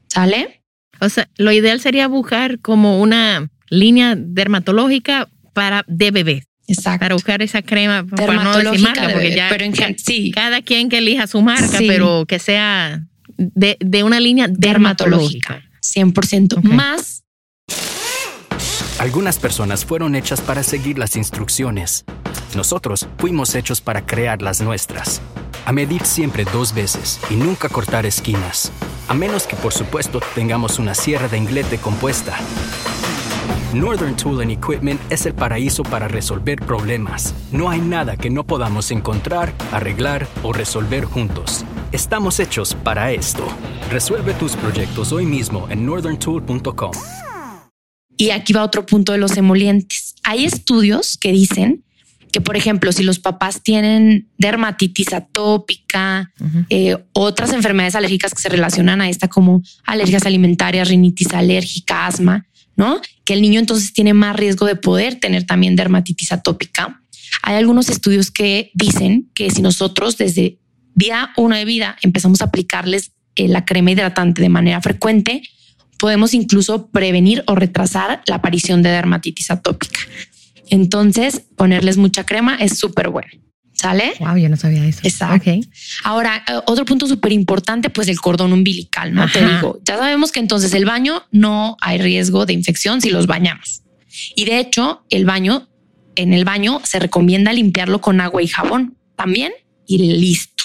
[0.08, 0.62] ¿Sale?
[1.00, 6.44] O sea, lo ideal sería buscar como una línea dermatológica para de bebés.
[6.68, 7.00] Exacto.
[7.00, 10.30] Para buscar esa crema para no decir marca, porque ya pero en, sí.
[10.30, 13.04] cada quien que elija su marca, pero que sea
[13.36, 15.62] de, de una línea dermatológica.
[15.82, 17.24] 100% más
[19.00, 22.04] algunas personas fueron hechas para seguir las instrucciones.
[22.54, 25.22] Nosotros fuimos hechos para crear las nuestras.
[25.64, 28.70] A medir siempre dos veces y nunca cortar esquinas.
[29.08, 32.36] A menos que por supuesto tengamos una sierra de inglete compuesta.
[33.72, 37.34] Northern Tool and Equipment es el paraíso para resolver problemas.
[37.52, 41.64] No hay nada que no podamos encontrar, arreglar o resolver juntos.
[41.90, 43.46] Estamos hechos para esto.
[43.90, 46.92] Resuelve tus proyectos hoy mismo en northerntool.com.
[48.20, 50.14] Y aquí va otro punto de los emolientes.
[50.24, 51.84] Hay estudios que dicen
[52.30, 56.30] que, por ejemplo, si los papás tienen dermatitis atópica,
[56.68, 62.46] eh, otras enfermedades alérgicas que se relacionan a esta, como alergias alimentarias, rinitis alérgica, asma,
[62.76, 63.00] ¿no?
[63.24, 67.00] Que el niño entonces tiene más riesgo de poder tener también dermatitis atópica.
[67.40, 70.58] Hay algunos estudios que dicen que si nosotros desde
[70.94, 75.40] día uno de vida empezamos a aplicarles eh, la crema hidratante de manera frecuente,
[76.00, 80.00] podemos incluso prevenir o retrasar la aparición de dermatitis atópica.
[80.70, 83.28] Entonces, ponerles mucha crema es súper bueno.
[83.72, 84.12] ¿Sale?
[84.18, 85.00] Wow, yo no sabía eso.
[85.02, 85.50] Exacto.
[86.04, 89.30] Ahora, eh, otro punto súper importante, pues el cordón umbilical, ¿no?
[89.30, 93.26] Te digo, ya sabemos que entonces el baño no hay riesgo de infección si los
[93.26, 93.82] bañamos.
[94.36, 95.68] Y de hecho, el baño
[96.16, 99.52] en el baño se recomienda limpiarlo con agua y jabón también
[99.86, 100.64] y listo.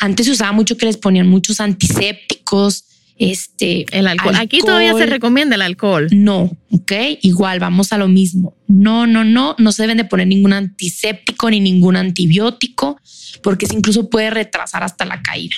[0.00, 2.87] Antes se usaba mucho que les ponían muchos antisépticos,
[3.18, 4.34] este, el alcohol.
[4.36, 6.08] Aquí todavía se recomienda el alcohol.
[6.10, 6.92] No, ok.
[7.22, 8.54] Igual vamos a lo mismo.
[8.66, 13.00] No, no, no, no se deben de poner ningún antiséptico ni ningún antibiótico,
[13.42, 15.56] porque eso incluso puede retrasar hasta la caída.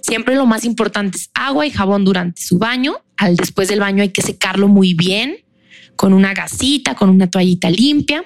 [0.00, 2.96] Siempre lo más importante es agua y jabón durante su baño.
[3.16, 5.36] Al después del baño hay que secarlo muy bien
[5.96, 8.24] con una gasita, con una toallita limpia.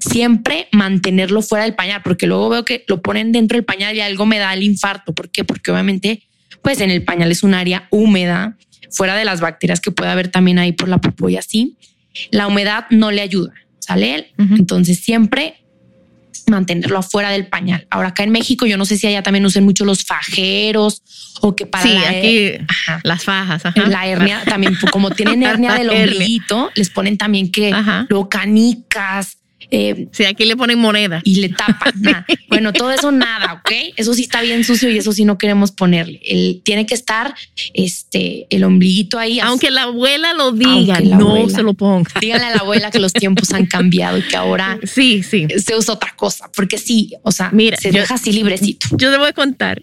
[0.00, 4.00] Siempre mantenerlo fuera del pañal, porque luego veo que lo ponen dentro del pañal y
[4.00, 5.12] algo me da el infarto.
[5.12, 5.44] ¿Por qué?
[5.44, 6.22] Porque obviamente,
[6.66, 8.56] pues en el pañal es un área húmeda,
[8.90, 11.76] fuera de las bacterias que puede haber también ahí por la popó y así.
[12.32, 14.32] La humedad no le ayuda, ¿sale?
[14.36, 15.62] Entonces siempre
[16.48, 17.86] mantenerlo afuera del pañal.
[17.88, 21.04] Ahora acá en México, yo no sé si allá también usen mucho los fajeros
[21.40, 22.66] o que para sí, aquí
[23.04, 27.72] las fajas, la hernia también, como tienen hernia del ombliguito, les ponen también que
[28.08, 29.38] luego canicas,
[29.70, 31.20] eh, sí, aquí le ponen moneda.
[31.24, 31.92] Y le tapan.
[32.48, 33.70] Bueno, todo eso nada, ¿ok?
[33.96, 36.20] Eso sí está bien sucio y eso sí no queremos ponerle.
[36.24, 37.34] El, tiene que estar
[37.74, 39.40] este, el ombliguito ahí.
[39.40, 42.10] Aunque la abuela lo diga, no se lo ponga.
[42.20, 45.46] Díganle a la abuela que los tiempos han cambiado y que ahora sí, sí.
[45.62, 46.50] se usa otra cosa.
[46.54, 48.86] Porque sí, o sea, Mira, se deja así librecito.
[48.92, 49.82] Yo te voy a contar.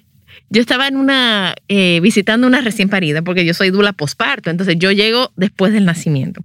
[0.50, 4.50] Yo estaba en una, eh, visitando una recién parida porque yo soy dula posparto.
[4.50, 6.42] Entonces yo llego después del nacimiento.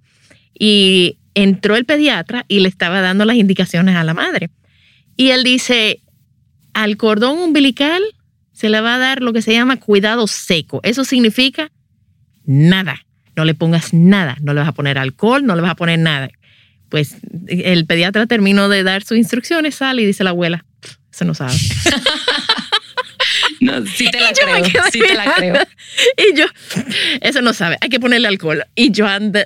[0.59, 4.51] Y entró el pediatra y le estaba dando las indicaciones a la madre.
[5.17, 6.03] Y él dice,
[6.75, 8.03] al cordón umbilical
[8.53, 10.81] se le va a dar lo que se llama cuidado seco.
[10.83, 11.71] Eso significa
[12.45, 13.05] nada.
[13.37, 14.37] No le pongas nada.
[14.41, 16.29] No le vas a poner alcohol, no le vas a poner nada.
[16.89, 20.65] Pues el pediatra terminó de dar sus instrucciones, sale y dice la abuela,
[21.11, 21.55] se no sabe.
[23.61, 25.55] No, sí te la creo, sí te la creo.
[26.17, 26.47] Y yo,
[27.21, 28.65] eso no sabe, hay que ponerle alcohol.
[28.75, 29.41] Y yo ando,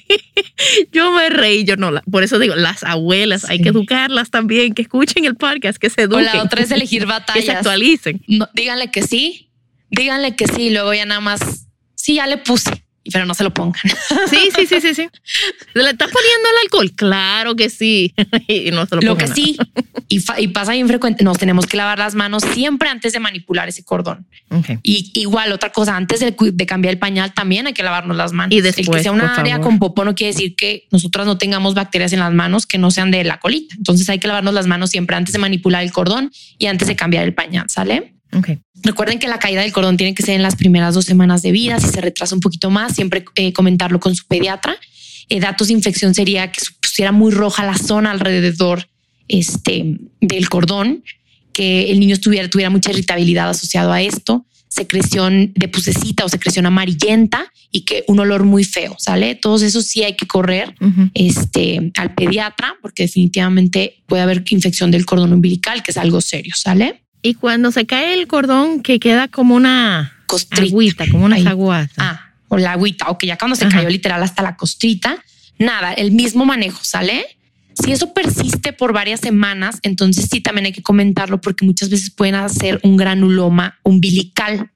[0.92, 4.82] yo me reí, yo no, por eso digo, las abuelas, hay que educarlas también, que
[4.82, 6.28] escuchen el podcast, que se eduquen.
[6.28, 7.30] O la otra es elegir batallas.
[7.40, 8.20] Que se actualicen.
[8.54, 9.50] díganle que sí,
[9.90, 13.52] díganle que sí, luego ya nada más, sí, ya le puse pero no se lo
[13.52, 13.80] pongan.
[14.28, 15.08] Sí, sí, sí, sí, sí.
[15.74, 16.92] ¿Le estás poniendo el alcohol?
[16.94, 18.14] Claro que sí.
[18.48, 19.56] y no se lo, lo que sí,
[20.08, 23.84] y, pasa bien frecuente, nos tenemos que lavar las manos siempre antes de manipular ese
[23.84, 24.26] cordón.
[24.82, 26.34] Y igual, otra cosa, antes de,
[26.66, 28.52] cambiar el pañal también hay que lavarnos las manos.
[28.52, 31.38] Y después, el que sea una área con popó no quiere decir que nosotras no
[31.38, 33.74] tengamos bacterias en las manos que no sean de la colita.
[33.76, 36.96] Entonces hay que lavarnos las manos siempre antes de manipular el cordón y antes de
[36.96, 38.14] cambiar el pañal, ¿sale?
[38.82, 41.52] Recuerden que la caída del cordón tiene que ser en las primeras dos semanas de
[41.52, 41.78] vida.
[41.80, 44.76] Si se retrasa un poquito más, siempre eh, comentarlo con su pediatra.
[45.28, 48.88] Eh, datos de infección sería que se pusiera muy roja la zona alrededor
[49.28, 51.04] este, del cordón,
[51.52, 56.66] que el niño tuviera, tuviera mucha irritabilidad asociado a esto, secreción de pusecita o secreción
[56.66, 59.34] amarillenta y que un olor muy feo, ¿sale?
[59.34, 60.74] Todos esos sí hay que correr
[61.14, 66.54] este, al pediatra porque definitivamente puede haber infección del cordón umbilical, que es algo serio,
[66.56, 67.02] ¿sale?
[67.22, 71.90] Y cuando se cae el cordón, que queda como una costrita, como una aguas.
[71.98, 75.22] Ah, o la agüita, o que ya cuando se cayó literal hasta la costrita,
[75.58, 77.24] nada, el mismo manejo, ¿sale?
[77.74, 82.10] Si eso persiste por varias semanas, entonces sí también hay que comentarlo porque muchas veces
[82.10, 84.70] pueden hacer un granuloma umbilical.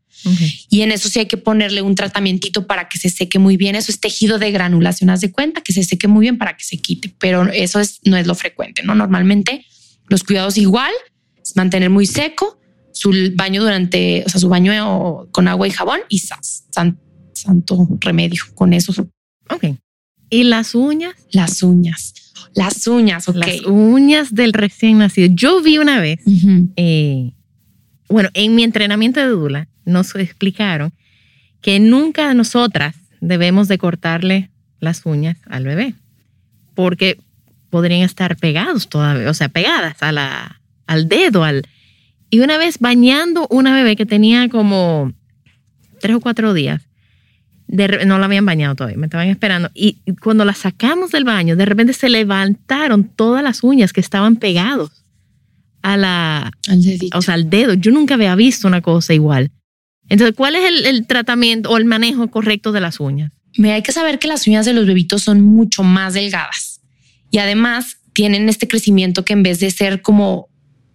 [0.70, 3.76] Y en eso sí hay que ponerle un tratamientito para que se seque muy bien.
[3.76, 6.64] Eso es tejido de granulación, haz de cuenta que se seque muy bien para que
[6.64, 8.94] se quite, pero eso es, no es lo frecuente, ¿no?
[8.94, 9.66] Normalmente
[10.09, 10.92] los cuidados igual,
[11.54, 12.59] mantener muy seco,
[12.92, 18.72] su baño durante, o sea, su baño con agua y jabón y santo remedio con
[18.72, 18.92] eso.
[19.50, 19.76] Ok.
[20.30, 21.14] ¿Y las uñas?
[21.33, 22.14] Las uñas.
[22.54, 23.37] Las uñas, ok.
[23.37, 25.28] Las uñas del recién nacido.
[25.35, 26.20] Yo vi una vez,
[26.76, 27.33] eh,
[28.09, 30.92] bueno, en mi entrenamiento de Dula nos explicaron
[31.61, 35.94] que nunca nosotras debemos de cortarle las uñas al bebé,
[36.74, 37.18] porque
[37.70, 41.62] podrían estar pegados todavía, o sea, pegadas a la, al dedo, al...
[42.31, 45.12] Y una vez bañando una bebé que tenía como
[46.01, 46.83] tres o cuatro días,
[47.68, 49.70] no la habían bañado todavía, me estaban esperando.
[49.75, 54.37] Y cuando la sacamos del baño, de repente se levantaron todas las uñas que estaban
[54.37, 55.05] pegados
[55.83, 57.18] a la, al dedito.
[57.18, 57.75] O sea, al dedo.
[57.75, 59.51] Yo nunca había visto una cosa igual.
[60.09, 63.33] Entonces, ¿cuál es el, el tratamiento o el manejo correcto de las uñas?
[63.57, 66.81] Me hay que saber que las uñas de los bebitos son mucho más delgadas
[67.31, 70.49] y además tienen este crecimiento que en vez de ser como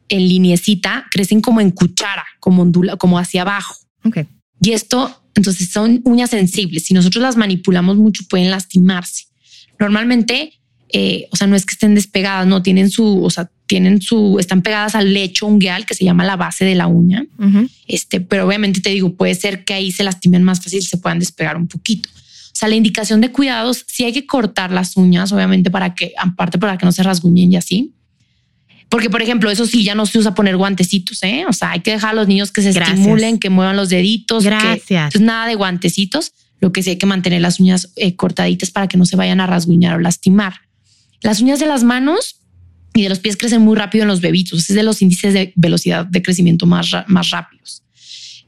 [0.10, 3.76] en lineecita, crecen como en cuchara, como ondula, como hacia abajo.
[4.04, 4.26] Okay.
[4.62, 6.84] Y esto, entonces son uñas sensibles.
[6.84, 9.26] Si nosotros las manipulamos mucho, pueden lastimarse.
[9.80, 10.54] Normalmente,
[10.90, 14.38] eh, o sea, no es que estén despegadas, no tienen su, o sea, tienen su,
[14.40, 17.26] están pegadas al lecho ungueal que se llama la base de la uña.
[17.88, 21.20] Este, pero obviamente te digo, puede ser que ahí se lastimen más fácil, se puedan
[21.20, 22.10] despegar un poquito.
[22.52, 26.58] sea, la indicación de cuidados, sí hay que cortar las uñas, obviamente, para que, aparte
[26.58, 27.94] para que no se rasguñen y así.
[28.90, 31.46] Porque, por ejemplo, eso sí, ya no se usa poner guantecitos, ¿eh?
[31.48, 34.44] O sea, hay que dejar a los niños que se estimulen, que muevan los deditos.
[34.44, 35.14] Gracias.
[35.14, 36.34] Que, nada de guantecitos.
[36.60, 39.40] Lo que sí hay que mantener las uñas eh, cortaditas para que no se vayan
[39.42, 40.56] a rasguñar o lastimar.
[41.22, 42.38] Las uñas de las manos
[42.94, 44.70] y de los pies crecen muy rápido en los bebitos.
[44.70, 47.84] Es de los índices de velocidad de crecimiento más, más rápidos.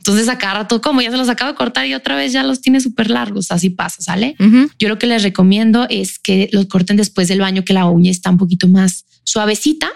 [0.02, 2.42] Entonces a cada rato, como ya se los acabo de cortar y otra vez ya
[2.42, 4.36] los tiene súper largos, así pasa, ¿sale?
[4.80, 8.10] Yo lo que les recomiendo es que los corten después del baño, que la uña
[8.10, 9.90] está un poquito más suavecita.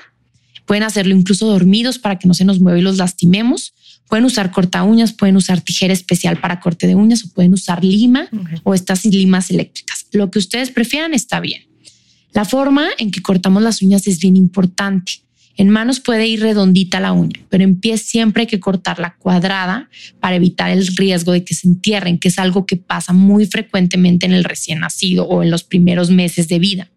[0.65, 3.73] Pueden hacerlo incluso dormidos para que no se nos mueva y los lastimemos.
[4.10, 7.84] Pueden usar corta uñas, pueden usar tijera especial para corte de uñas o pueden usar
[7.84, 8.28] lima
[8.63, 10.08] o estas limas eléctricas.
[10.12, 11.63] Lo que ustedes prefieran está bien.
[12.34, 15.13] La forma en que cortamos las uñas es bien importante.
[15.58, 19.89] En manos puede ir redondita la uña, pero en pies siempre hay que cortarla cuadrada
[20.19, 24.25] para evitar el riesgo de que se entierren, que es algo que pasa muy frecuentemente
[24.25, 26.91] en el recién nacido o en los primeros meses de vida.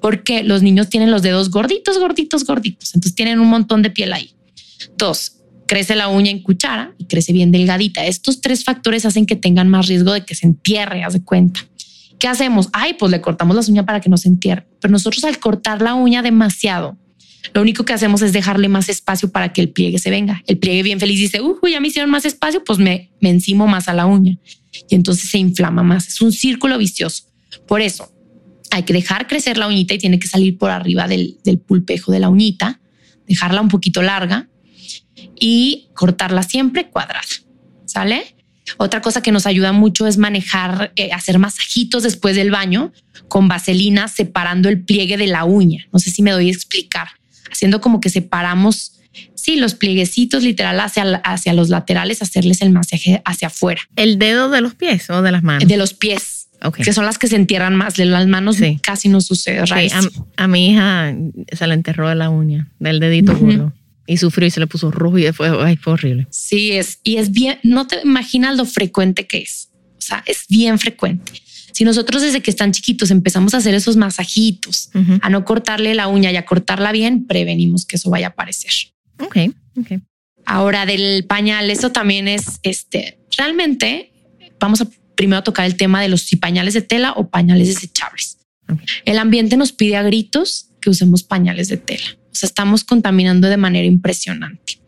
[0.00, 2.94] Porque los niños tienen los dedos gorditos, gorditos, gorditos.
[2.94, 4.32] Entonces tienen un montón de piel ahí.
[4.96, 8.04] Dos, crece la uña en cuchara y crece bien delgadita.
[8.06, 11.60] Estos tres factores hacen que tengan más riesgo de que se entierre, haz de cuenta.
[12.18, 12.68] ¿Qué hacemos?
[12.72, 14.66] Ay, pues le cortamos las uñas para que no se entierre.
[14.80, 16.96] Pero nosotros al cortar la uña demasiado,
[17.54, 20.42] lo único que hacemos es dejarle más espacio para que el pliegue se venga.
[20.46, 23.66] El pliegue bien feliz dice, uy, ya me hicieron más espacio, pues me, me encimo
[23.66, 24.36] más a la uña.
[24.88, 26.08] Y entonces se inflama más.
[26.08, 27.24] Es un círculo vicioso.
[27.66, 28.10] Por eso
[28.78, 32.12] hay que dejar crecer la uñita y tiene que salir por arriba del, del pulpejo
[32.12, 32.80] de la uñita,
[33.26, 34.48] dejarla un poquito larga
[35.38, 37.22] y cortarla siempre cuadrada.
[37.84, 38.34] ¿Sale?
[38.76, 42.92] Otra cosa que nos ayuda mucho es manejar, eh, hacer masajitos después del baño
[43.28, 45.86] con vaselina separando el pliegue de la uña.
[45.92, 47.08] No sé si me doy a explicar
[47.50, 49.00] haciendo como que separamos,
[49.34, 53.80] sí, los plieguecitos literal hacia, hacia los laterales, hacerles el masaje hacia afuera.
[53.96, 55.66] ¿El dedo de los pies o de las manos?
[55.66, 56.37] De los pies.
[56.76, 57.94] Que son las que se entierran más.
[57.94, 59.62] De las manos casi no sucede.
[60.36, 61.14] a, mi hija
[61.52, 63.72] se le enterró de la uña, del dedito uh
[64.06, 66.26] Y sufrió y se le puso rojo y fue, fue horrible.
[66.30, 69.70] Sí, es, y es bien, no te imaginas lo frecuente que es.
[69.96, 71.32] O sea, es bien frecuente.
[71.72, 74.90] Si nosotros desde que están chiquitos empezamos a hacer esos masajitos,
[75.20, 78.72] a no cortarle la uña y a cortarla bien, prevenimos que eso vaya a aparecer.
[79.20, 79.36] Ok,
[79.76, 80.00] ok.
[80.44, 84.10] Ahora del pañal, eso también es, este, realmente
[84.58, 84.88] vamos a
[85.18, 88.38] primero tocar el tema de los si pañales de tela o pañales desechables.
[89.04, 92.06] El ambiente nos pide a gritos que usemos pañales de tela.
[92.30, 94.80] O sea, estamos contaminando de manera impresionante.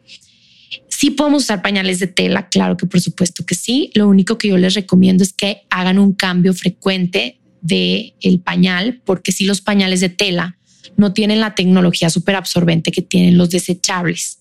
[0.87, 3.91] Sí podemos usar pañales de tela, claro que por supuesto que sí.
[3.95, 9.03] Lo único que yo les recomiendo es que hagan un cambio frecuente de el pañal,
[9.05, 10.59] porque si los pañales de tela
[10.97, 14.39] no tienen la tecnología súper absorbente que tienen los desechables.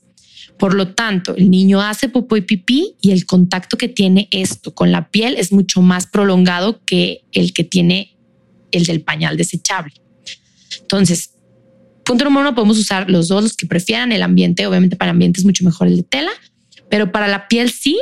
[0.60, 4.76] Por lo tanto, el niño hace popó y pipí y el contacto que tiene esto
[4.76, 8.18] con la piel es mucho más prolongado que el que tiene
[8.72, 9.94] el del pañal desechable.
[10.82, 11.32] Entonces,
[12.04, 14.68] punto número uno, podemos usar los dos, los que prefieran el ambiente.
[14.68, 16.32] Obviamente para ambiente es mucho mejor el de tela,
[16.90, 17.98] pero para la piel sí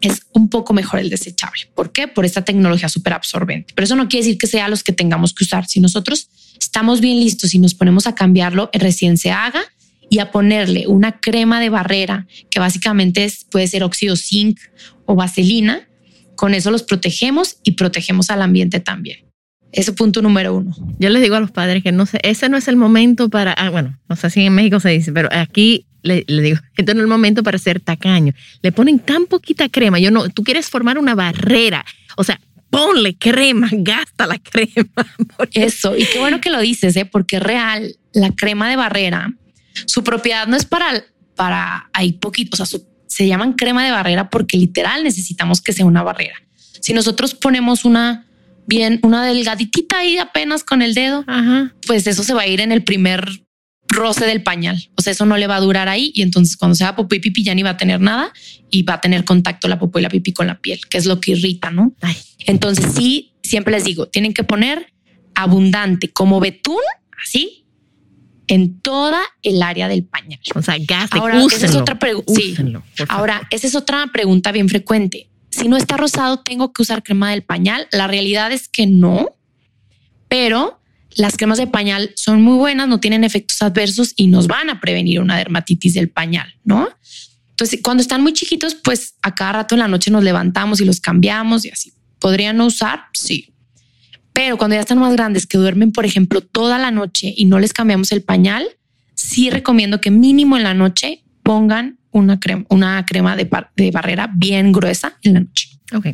[0.00, 1.68] es un poco mejor el desechable.
[1.76, 2.08] ¿Por qué?
[2.08, 3.72] Por esta tecnología súper absorbente.
[3.76, 5.68] Pero eso no quiere decir que sea los que tengamos que usar.
[5.68, 9.62] Si nosotros estamos bien listos y nos ponemos a cambiarlo, recién se haga
[10.12, 14.60] y a ponerle una crema de barrera que básicamente es, puede ser óxido zinc
[15.06, 15.88] o vaselina,
[16.34, 19.20] con eso los protegemos y protegemos al ambiente también.
[19.72, 20.76] Ese punto número uno.
[20.98, 23.54] Yo les digo a los padres que no sé, ese no es el momento para,
[23.54, 27.00] ah, bueno, no sé si en México se dice, pero aquí le, digo, este no
[27.00, 28.34] es el momento para ser tacaño.
[28.60, 29.98] Le ponen tan poquita crema.
[29.98, 31.86] Yo no, tú quieres formar una barrera.
[32.18, 35.06] O sea, ponle crema, gasta la crema.
[35.54, 37.06] Eso, y qué bueno que lo dices, ¿eh?
[37.06, 39.32] porque real, la crema de barrera,
[39.86, 41.04] su propiedad no es para,
[41.34, 45.84] para, hay poquito, o sea, se llaman crema de barrera porque literal necesitamos que sea
[45.84, 46.36] una barrera.
[46.80, 48.26] Si nosotros ponemos una
[48.66, 51.24] bien, una delgaditita ahí apenas con el dedo,
[51.86, 53.28] pues eso se va a ir en el primer
[53.88, 54.88] roce del pañal.
[54.96, 57.20] O sea, eso no le va a durar ahí y entonces cuando sea popó y
[57.20, 58.32] pipí ya ni va a tener nada
[58.70, 61.06] y va a tener contacto la popó y la pipí con la piel, que es
[61.06, 61.94] lo que irrita, ¿no?
[62.46, 64.92] Entonces sí, siempre les digo, tienen que poner
[65.34, 66.80] abundante como betún,
[67.22, 67.61] así,
[68.52, 70.38] en toda el área del pañal.
[70.54, 72.34] O sea, gas, Ahora, esa es otra pregunta.
[72.34, 72.54] Sí.
[73.08, 75.30] Ahora, esa es otra pregunta bien frecuente.
[75.48, 77.88] Si no está rosado, tengo que usar crema del pañal.
[77.92, 79.30] La realidad es que no,
[80.28, 80.82] pero
[81.14, 84.82] las cremas de pañal son muy buenas, no tienen efectos adversos y nos van a
[84.82, 86.90] prevenir una dermatitis del pañal, ¿no?
[87.52, 90.84] Entonces, cuando están muy chiquitos, pues a cada rato en la noche nos levantamos y
[90.84, 91.94] los cambiamos y así.
[92.18, 93.04] ¿Podrían no usar?
[93.14, 93.51] Sí.
[94.32, 97.58] Pero cuando ya están más grandes, que duermen, por ejemplo, toda la noche y no
[97.58, 98.66] les cambiamos el pañal,
[99.14, 104.30] sí recomiendo que mínimo en la noche pongan una crema, una crema de, de barrera
[104.34, 105.68] bien gruesa en la noche.
[105.94, 106.06] Ok.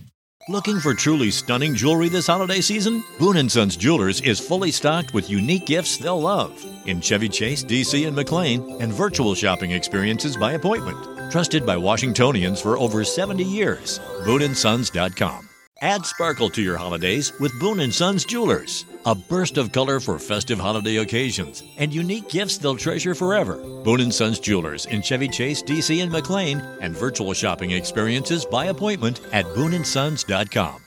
[0.51, 3.05] Looking for truly stunning jewelry this holiday season?
[3.19, 7.63] Boon & Sons Jewelers is fully stocked with unique gifts they'll love in Chevy Chase,
[7.63, 10.97] DC, and McLean, and virtual shopping experiences by appointment.
[11.31, 14.01] Trusted by Washingtonians for over 70 years.
[14.25, 15.48] BooneAndSons.com.
[15.81, 18.85] Add sparkle to your holidays with Boon & Sons Jewelers.
[19.07, 23.61] A burst of color for festive holiday occasions and unique gifts they'll treasure forever.
[23.85, 28.67] Boon & Sons Jewelers in Chevy Chase, DC, and McLean, and virtual shopping experiences by
[28.67, 30.81] appointment at BooneAndSons.com.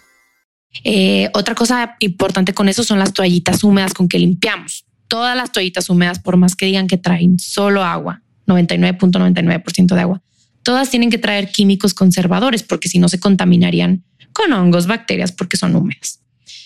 [0.84, 4.86] Eh, otra cosa importante con eso son las toallitas húmedas con que limpiamos.
[5.08, 10.22] Todas las toallitas húmedas, por más que digan que traen solo agua, 99.99% de agua,
[10.64, 15.58] todas tienen que traer químicos conservadores porque si no se contaminarían con hongos, bacterias, porque
[15.58, 16.22] son húmedas.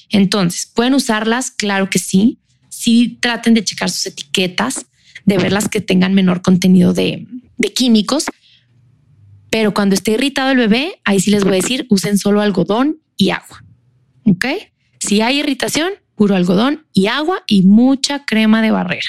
[0.10, 1.51] Entonces, ¿pueden usarlas?
[1.51, 2.39] Claro que sí.
[2.69, 4.86] Sí traten de checar sus etiquetas,
[5.25, 7.28] de ver las que tengan menor contenido de,
[7.73, 8.25] químicos.
[9.49, 12.99] Pero cuando esté irritado el bebé, ahí sí les voy a decir, usen solo algodón
[13.17, 13.63] y agua.
[14.25, 14.45] ¿Ok?
[14.99, 19.08] Si hay irritación, puro algodón y agua y mucha crema de barrera.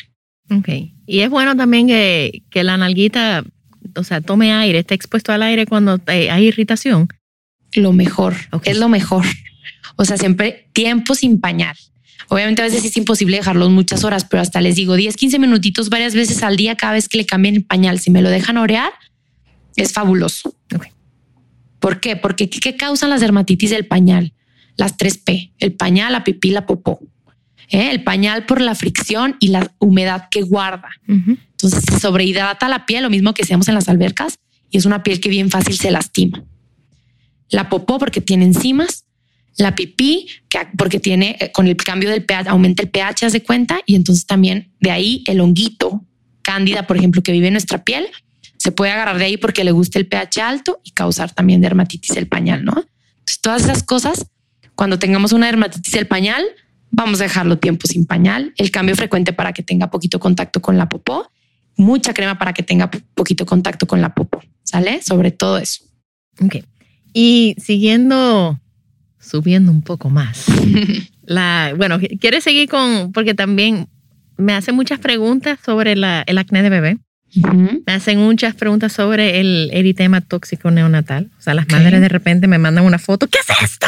[0.51, 0.69] Ok.
[1.07, 3.45] Y es bueno también que, que la nalguita,
[3.95, 7.09] o sea, tome aire, esté expuesto al aire cuando eh, hay irritación.
[7.77, 8.35] Lo mejor,
[8.65, 9.25] es lo mejor.
[9.97, 11.77] O sea, siempre tiempo sin pañal.
[12.29, 15.91] Obviamente a veces es imposible dejarlos muchas horas, pero hasta les digo 10, 15 minutitos
[15.91, 18.01] varias veces al día cada vez que le cambien el pañal.
[18.01, 18.91] Si me lo dejan orear,
[19.77, 20.55] es fabuloso.
[21.79, 22.17] ¿Por qué?
[22.17, 24.33] Porque ¿qué, causan las dermatitis del pañal?
[24.77, 26.99] Las 3P, el pañal, la pipí, la popó.
[27.69, 27.91] ¿Eh?
[27.91, 30.89] El pañal por la fricción y la humedad que guarda.
[31.09, 31.37] Ujú.
[31.51, 34.39] Entonces se sobrehidrata la piel, lo mismo que hacemos en las albercas,
[34.71, 36.43] y es una piel que bien fácil se lastima.
[37.51, 39.05] La popó porque tiene enzimas,
[39.57, 43.33] la pipí que porque tiene eh, con el cambio del pH aumenta el pH, haz
[43.33, 46.05] de cuenta, y entonces también de ahí el honguito,
[46.43, 48.07] cándida, por ejemplo, que vive en nuestra piel,
[48.59, 52.15] se puede agarrar de ahí porque le gusta el pH alto y causar también dermatitis
[52.15, 52.73] del pañal, ¿no?
[52.73, 54.27] Entonces todas esas cosas,
[54.75, 56.45] cuando tengamos una dermatitis del pañal,
[56.91, 60.77] vamos a dejarlo tiempo sin pañal, el cambio frecuente para que tenga poquito contacto con
[60.79, 61.31] la popó,
[61.77, 65.03] mucha crema para que tenga po- poquito contacto con la popó, ¿sale?
[65.03, 65.85] Sobre todo eso.
[66.41, 66.57] Ok.
[67.19, 68.61] Y siguiendo,
[69.19, 70.45] subiendo un poco más.
[71.25, 73.89] La, bueno, ¿quieres seguir con, porque también
[74.37, 76.99] me hacen muchas preguntas sobre la, el acné de bebé?
[77.87, 81.31] Me hacen muchas preguntas sobre el eritema tóxico neonatal.
[81.39, 83.29] O sea, las madres de repente me mandan una foto.
[83.29, 83.87] ¿Qué es esto?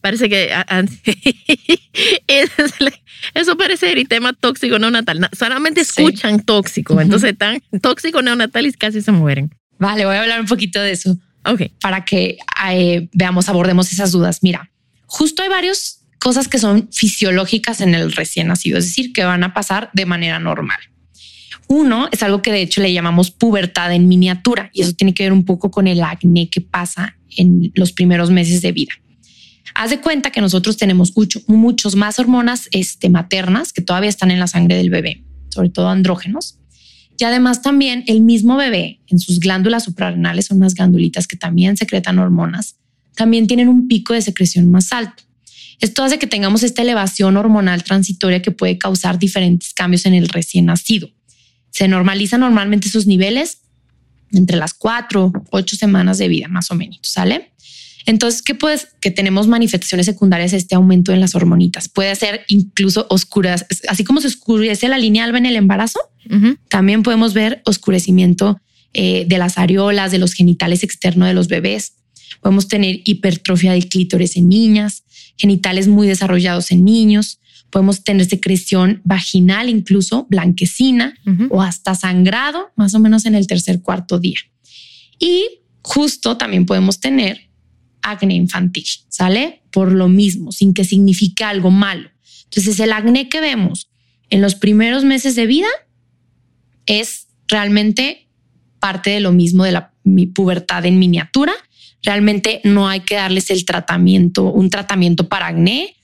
[0.00, 0.84] Parece que a- a-
[3.34, 5.20] eso parece eritema tóxico neonatal.
[5.20, 6.02] Na- Solamente Sí.
[6.04, 7.02] escuchan tóxico, Ujú.
[7.02, 9.50] entonces están tóxico neonatal y casi se mueren.
[9.78, 11.18] Vale, voy a hablar un poquito de eso.
[11.80, 12.38] Para que
[12.70, 14.40] eh, veamos, abordemos esas dudas.
[14.42, 14.70] Mira,
[15.06, 19.42] justo hay varias cosas que son fisiológicas en el recién nacido, es decir, que van
[19.42, 20.78] a pasar de manera normal.
[21.66, 25.24] Uno es algo que de hecho le llamamos pubertad en miniatura y eso tiene que
[25.24, 28.92] ver un poco con el acné que pasa en los primeros meses de vida.
[29.74, 34.30] Haz de cuenta que nosotros tenemos mucho, muchos más hormonas este, maternas que todavía están
[34.30, 36.58] en la sangre del bebé, sobre todo andrógenos.
[37.18, 41.76] Y además también el mismo bebé en sus glándulas suprarrenales son unas glandulitas que también
[41.76, 42.76] secretan hormonas,
[43.14, 45.22] también tienen un pico de secreción más alto.
[45.80, 50.28] Esto hace que tengamos esta elevación hormonal transitoria que puede causar diferentes cambios en el
[50.28, 51.10] recién nacido.
[51.70, 53.62] Se normalizan normalmente sus niveles
[54.32, 57.51] entre las cuatro, ocho semanas de vida, más o menos, ¿sale?
[58.06, 58.88] Entonces, ¿qué puedes?
[59.00, 61.88] Que tenemos manifestaciones secundarias de este aumento en las hormonitas.
[61.88, 66.00] Puede ser incluso oscuras, así como se oscurece la línea alba en el embarazo,
[66.68, 68.60] también podemos ver oscurecimiento
[68.94, 71.94] eh, de las areolas, de los genitales externos de los bebés.
[72.40, 75.04] Podemos tener hipertrofia del clítoris en niñas,
[75.36, 77.40] genitales muy desarrollados en niños.
[77.70, 81.14] Podemos tener secreción vaginal, incluso blanquecina
[81.50, 84.38] o hasta sangrado, más o menos en el tercer cuarto día.
[85.18, 87.51] Y justo también podemos tener
[88.02, 89.62] acné infantil, ¿sale?
[89.70, 92.10] Por lo mismo, sin que signifique algo malo.
[92.44, 93.88] Entonces, el acné que vemos
[94.28, 95.68] en los primeros meses de vida
[96.86, 98.28] es realmente
[98.80, 99.92] parte de lo mismo de la
[100.34, 101.52] pubertad en miniatura.
[102.02, 105.96] Realmente no hay que darles el tratamiento, un tratamiento para acné.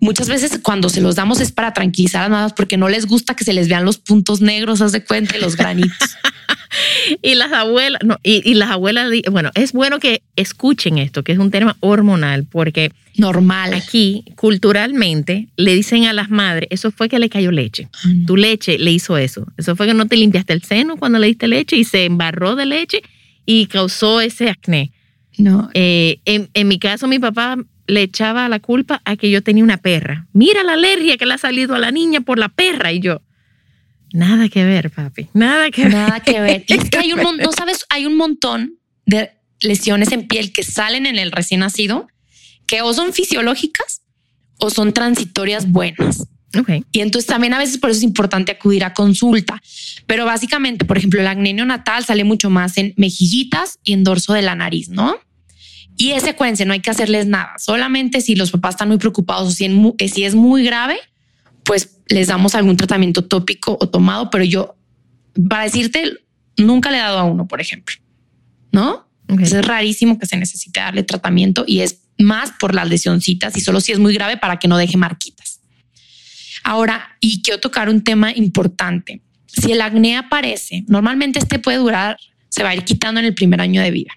[0.00, 3.36] Muchas veces cuando se los damos es para tranquilizar a mamás porque no les gusta
[3.36, 6.16] que se les vean los puntos negros, haz de cuenta, los granitos.
[7.22, 11.32] Y las abuelas, no, y, y las abuelas, bueno, es bueno que escuchen esto, que
[11.32, 13.74] es un tema hormonal, porque Normal.
[13.74, 17.88] aquí culturalmente le dicen a las madres, eso fue que le cayó leche.
[18.26, 19.46] Tu leche le hizo eso.
[19.58, 22.56] Eso fue que no te limpiaste el seno cuando le diste leche y se embarró
[22.56, 23.02] de leche
[23.44, 24.92] y causó ese acné.
[25.38, 29.42] No, Eh, en, en mi caso, mi papá le echaba la culpa a que yo
[29.42, 30.26] tenía una perra.
[30.32, 32.92] Mira la alergia que le ha salido a la niña por la perra.
[32.92, 33.20] Y yo,
[34.12, 35.28] nada que ver, papi.
[35.34, 35.92] Nada que ver.
[35.92, 36.64] nada que ver.
[36.68, 40.52] Y es que hay un montón, no sabes, hay un montón de lesiones en piel
[40.52, 42.08] que salen en el recién nacido
[42.66, 44.02] que o son fisiológicas
[44.58, 46.28] o son transitorias buenas.
[46.58, 46.84] Ok.
[46.92, 49.60] Y entonces también a veces por eso es importante acudir a consulta.
[50.06, 54.32] Pero básicamente, por ejemplo, el acné neonatal sale mucho más en mejillitas y en dorso
[54.34, 55.16] de la nariz, ¿no?
[55.96, 57.54] Y ese acuérdense, no hay que hacerles nada.
[57.58, 60.98] Solamente si los papás están muy preocupados o si, en eh, si es muy grave,
[61.64, 64.30] pues les damos algún tratamiento tópico o tomado.
[64.30, 64.76] Pero yo,
[65.48, 66.18] para decirte,
[66.56, 67.96] nunca le he dado a uno, por ejemplo,
[68.70, 69.08] ¿no?
[69.40, 73.80] Es rarísimo que se necesite darle tratamiento y es más por las lesioncitas y solo
[73.80, 75.60] si es muy grave para que no deje marquitas.
[76.64, 79.22] Ahora, y quiero tocar un tema importante.
[79.46, 82.18] Si el acné aparece, normalmente este puede durar,
[82.50, 84.12] se va a ir quitando en el primer año de vida.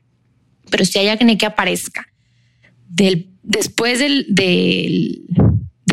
[0.69, 2.07] Pero si hay acné que aparezca
[2.89, 5.21] del, después del, del,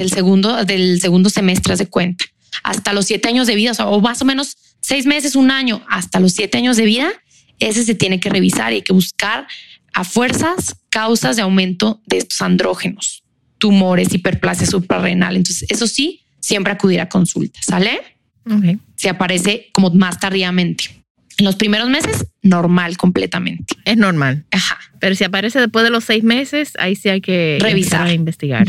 [0.03, 2.25] del segundo, del segundo semestre, de cuenta,
[2.63, 5.51] hasta los siete años de vida, o, sea, o más o menos seis meses, un
[5.51, 7.11] año, hasta los siete años de vida,
[7.59, 9.47] ese se tiene que revisar y hay que buscar
[9.95, 13.23] a fuerzas causas de aumento de estos andrógenos,
[13.59, 15.37] tumores, hiperplasia suprarrenal.
[15.37, 18.01] Entonces, eso sí, siempre acudir a consulta, ¿sale?
[18.45, 18.81] Ok.
[18.97, 21.03] Si aparece como más tardíamente.
[21.39, 23.75] En los primeros meses, normal completamente.
[23.85, 24.45] Es normal.
[24.51, 24.79] Ajá.
[25.01, 28.07] Pero si aparece después de los seis meses, ahí sí hay que Revisar.
[28.07, 28.67] a investigar.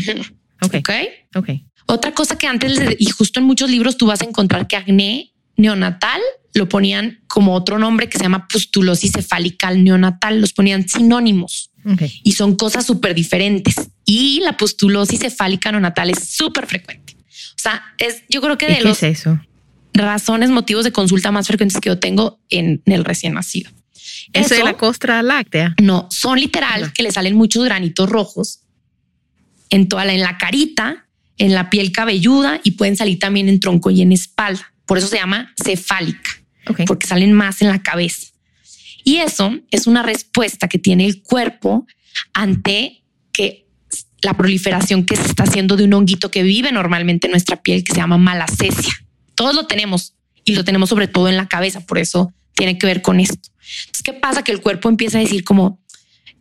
[0.64, 0.74] Ok.
[0.76, 0.90] Ok.
[1.36, 1.48] Ok.
[1.86, 4.76] Otra cosa que antes, de- y justo en muchos libros tú vas a encontrar que
[4.76, 6.20] acné neonatal
[6.54, 12.02] lo ponían como otro nombre que se llama pustulosis cefálica neonatal, los ponían sinónimos Ok.
[12.22, 13.74] y son cosas súper diferentes.
[14.04, 17.16] Y la pustulosis cefálica neonatal es súper frecuente.
[17.18, 19.40] O sea, es, yo creo que ¿Y de los es eso?
[19.92, 23.70] razones, motivos de consulta más frecuentes que yo tengo en, en el recién nacido.
[24.32, 25.74] Eso, es la costra láctea.
[25.80, 28.60] No, son literal que le salen muchos granitos rojos
[29.74, 31.06] en toda la, en la carita,
[31.36, 34.72] en la piel cabelluda y pueden salir también en tronco y en espalda.
[34.86, 36.30] Por eso se llama cefálica,
[36.86, 38.28] porque salen más en la cabeza.
[39.02, 41.86] Y eso es una respuesta que tiene el cuerpo
[42.32, 43.02] ante
[43.32, 43.66] que
[44.22, 47.82] la proliferación que se está haciendo de un honguito que vive normalmente en nuestra piel
[47.82, 48.92] que se llama malacesia.
[49.34, 50.14] Todos lo tenemos
[50.44, 53.50] y lo tenemos sobre todo en la cabeza, por eso tiene que ver con esto.
[53.86, 54.44] Entonces, ¿qué pasa?
[54.44, 55.80] Que el cuerpo empieza a decir como,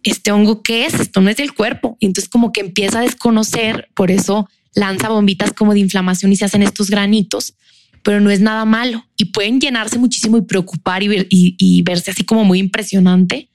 [0.03, 0.93] ¿este hongo qué es?
[0.95, 1.97] Esto no es del cuerpo.
[1.99, 6.35] Y entonces como que empieza a desconocer, por eso lanza bombitas como de inflamación y
[6.35, 7.55] se hacen estos granitos,
[8.01, 11.81] pero no es nada malo y pueden llenarse muchísimo y preocupar y, ver- y- y
[11.83, 13.49] verse así como muy impresionante,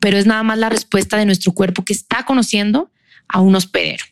[0.00, 2.90] pero es nada más la respuesta de nuestro cuerpo que está conociendo
[3.28, 4.04] a un hospedero,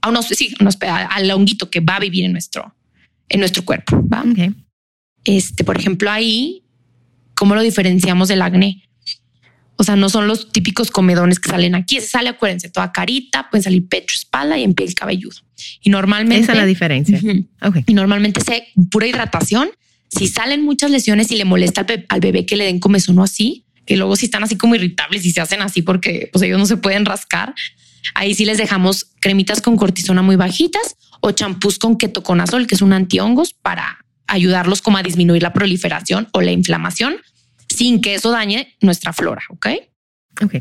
[0.00, 2.74] a un, hosp- sí, a un hospedero, al honguito que va a vivir en nuestro,
[3.28, 4.02] en nuestro cuerpo.
[4.12, 4.22] ¿va?
[4.22, 4.54] Ok.
[5.24, 6.64] Este, por ejemplo, ahí,
[7.34, 8.82] ¿cómo lo diferenciamos del acné?
[9.76, 11.96] O sea, no son los típicos comedones que salen aquí.
[11.96, 15.36] Ese sale, acuérdense, toda carita, pueden salir pecho, espalda y en piel cabelludo.
[15.80, 16.42] Y normalmente.
[16.44, 17.18] Esa es la diferencia.
[17.18, 17.46] Ujú.
[17.62, 17.78] Ok.
[17.86, 19.70] Y normalmente se pura hidratación.
[20.08, 23.18] Si salen muchas lesiones y le molesta al, be- al bebé que le den comezón
[23.18, 26.42] o así, que luego si están así como irritables y se hacen así porque pues
[26.44, 27.54] ellos no se pueden rascar,
[28.14, 32.82] ahí sí les dejamos cremitas con cortisona muy bajitas o champús con ketoconazol, que es
[32.82, 37.16] un antihongos para ayudarlos como a disminuir la proliferación o la inflamación
[37.72, 39.66] sin que eso dañe nuestra flora, ¿ok?
[40.42, 40.54] Ok.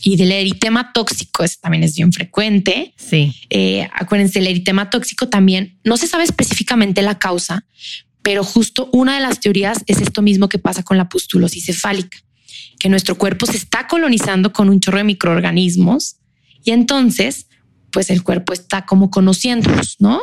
[0.00, 2.94] Y del eritema tóxico, ese también es bien frecuente.
[2.96, 3.34] Sí.
[3.50, 7.66] Eh, acuérdense, el eritema tóxico también no se sabe específicamente la causa,
[8.22, 12.18] pero justo una de las teorías es esto mismo que pasa con la pustulosis cefálica,
[12.78, 16.16] que nuestro cuerpo se está colonizando con un chorro de microorganismos
[16.64, 17.48] y entonces,
[17.90, 20.22] pues el cuerpo está como conociéndolos, ¿no?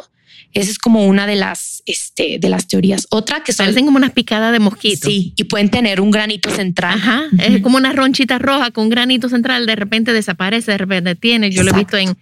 [0.56, 3.08] Esa es como una de las, este, de las teorías.
[3.10, 5.10] Otra que son, Parecen como unas picadas de mosquito.
[5.10, 6.98] sí, y pueden tener un granito central.
[6.98, 7.24] Ajá.
[7.40, 9.66] Es como una ronchita roja con un granito central.
[9.66, 11.52] De repente desaparece, de repente tiene.
[11.52, 12.16] Yo lo he visto en,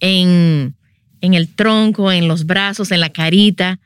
[0.00, 0.74] en,
[1.20, 3.78] en el tronco, en los brazos, en la carita,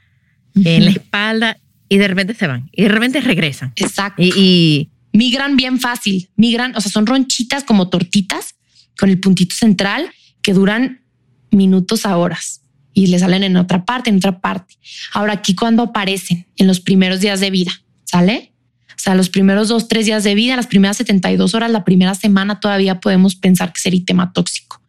[0.54, 1.58] en la espalda.
[1.90, 2.70] Y de repente se van.
[2.72, 3.74] Y de repente regresan.
[3.76, 4.22] Exacto.
[4.22, 8.54] Y, y migran bien fácil, migran, o sea, son ronchitas como tortitas
[8.98, 11.02] con el puntito central que duran
[11.50, 12.59] minutos a horas
[13.00, 14.74] y le salen en otra parte, en otra parte.
[15.12, 17.72] Ahora aquí cuando aparecen en los primeros días de vida,
[18.04, 18.52] ¿sale?
[18.90, 22.14] O sea, los primeros dos, tres días de vida, las primeras 72 horas, la primera
[22.14, 24.82] semana todavía podemos pensar que es eritema tóxico.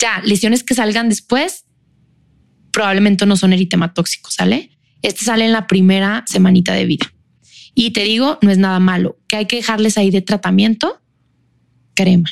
[0.00, 1.64] Ya, lesiones que salgan después
[2.72, 4.70] probablemente no son eritema tóxico, ¿sale?
[5.00, 7.12] Este sale en la primera semanita de vida.
[7.74, 9.18] Y te digo, no es nada malo.
[9.28, 11.00] Que hay que dejarles ahí de tratamiento,
[11.94, 12.28] crema.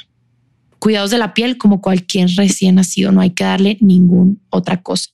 [0.84, 5.12] Cuidados de la piel como cualquier recién nacido, no hay que darle ninguna otra cosa.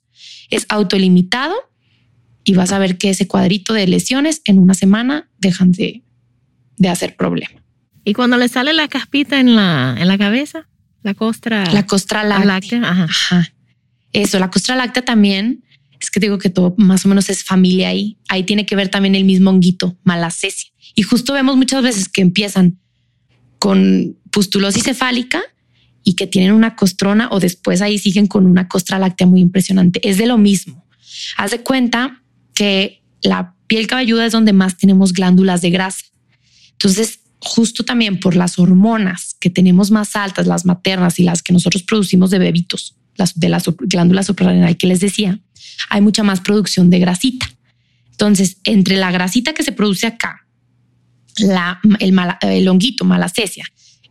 [0.49, 1.55] Es autolimitado
[2.43, 6.03] y vas a ver que ese cuadrito de lesiones en una semana dejan de,
[6.77, 7.63] de hacer problema.
[8.05, 10.67] Y cuando le sale la caspita en la, en la cabeza,
[11.05, 12.47] la costra La costra láctea.
[12.47, 13.05] láctea, ajá.
[13.05, 13.55] Ajá.
[14.13, 15.63] Eso, la costra láctea también,
[16.01, 18.19] es que digo que todo más o menos es familia ahí.
[18.29, 20.73] Ahí tiene que ver también el mismo honguito, malacesia.
[20.97, 22.81] Y justo vemos muchas veces que empiezan
[23.61, 25.41] con pustulosis cefálica
[26.05, 30.01] y que tienen una costrona o después ahí siguen con una costra láctea muy impresionante.
[30.09, 30.85] Es de lo mismo.
[31.37, 32.23] Haz de cuenta
[32.55, 36.05] que la piel cabelluda es donde más tenemos glándulas de grasa.
[36.73, 41.53] Entonces, justo también por las hormonas que tenemos más altas, las maternas y las que
[41.53, 45.39] nosotros producimos de bebitos, las de las glándulas suprarrenal que les decía,
[45.89, 47.51] hay mucha más producción de grasita.
[48.11, 50.47] Entonces, entre la grasita que se produce acá,
[51.39, 53.65] la, el, el honguito, malacesia,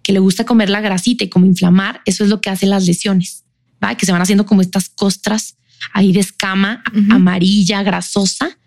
[0.09, 2.87] que le gusta comer la grasita y como inflamar, eso es lo que hace las
[2.87, 3.43] lesiones,
[3.83, 3.95] ¿va?
[3.95, 5.55] que se van haciendo como estas costras
[5.93, 8.57] ahí de escama amarilla, grasosa.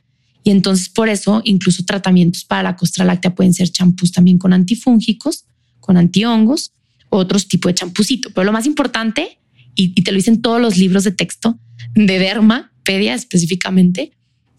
[0.44, 4.52] Y entonces por eso incluso tratamientos para la costra láctea pueden ser champús también con
[4.52, 5.44] antifúngicos,
[5.80, 6.70] con antihongos,
[7.08, 8.30] otros tipos de champucito.
[8.30, 9.40] Pero lo más importante,
[9.74, 11.58] y, y te lo dicen todos los libros de texto
[11.96, 14.12] de derma, pedia específicamente,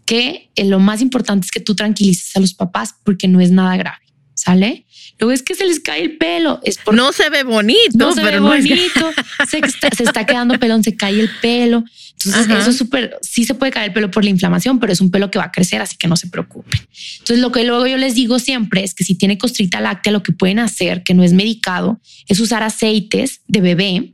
[0.03, 3.51] que eh, lo más importante es que tú tranquilices a los papás porque no es
[3.51, 4.03] nada grave,
[4.34, 4.86] ¿sale?
[5.20, 6.59] Luego es que se les cae el pelo.
[6.64, 9.11] Es no se ve bonito, no se ve bonito.
[9.49, 9.59] se,
[10.03, 11.84] está, quedando pelón, se cae el pelo.
[12.26, 15.01] Entonces, eso es súper, sí se puede caer el pelo por la inflamación, pero es
[15.01, 16.80] un pelo que va a crecer, así que no se preocupen.
[17.20, 20.24] Entonces, lo que luego yo les digo siempre es que si tiene costrita láctea, lo
[20.24, 24.14] que pueden hacer, que no es medicado, es usar aceites de bebé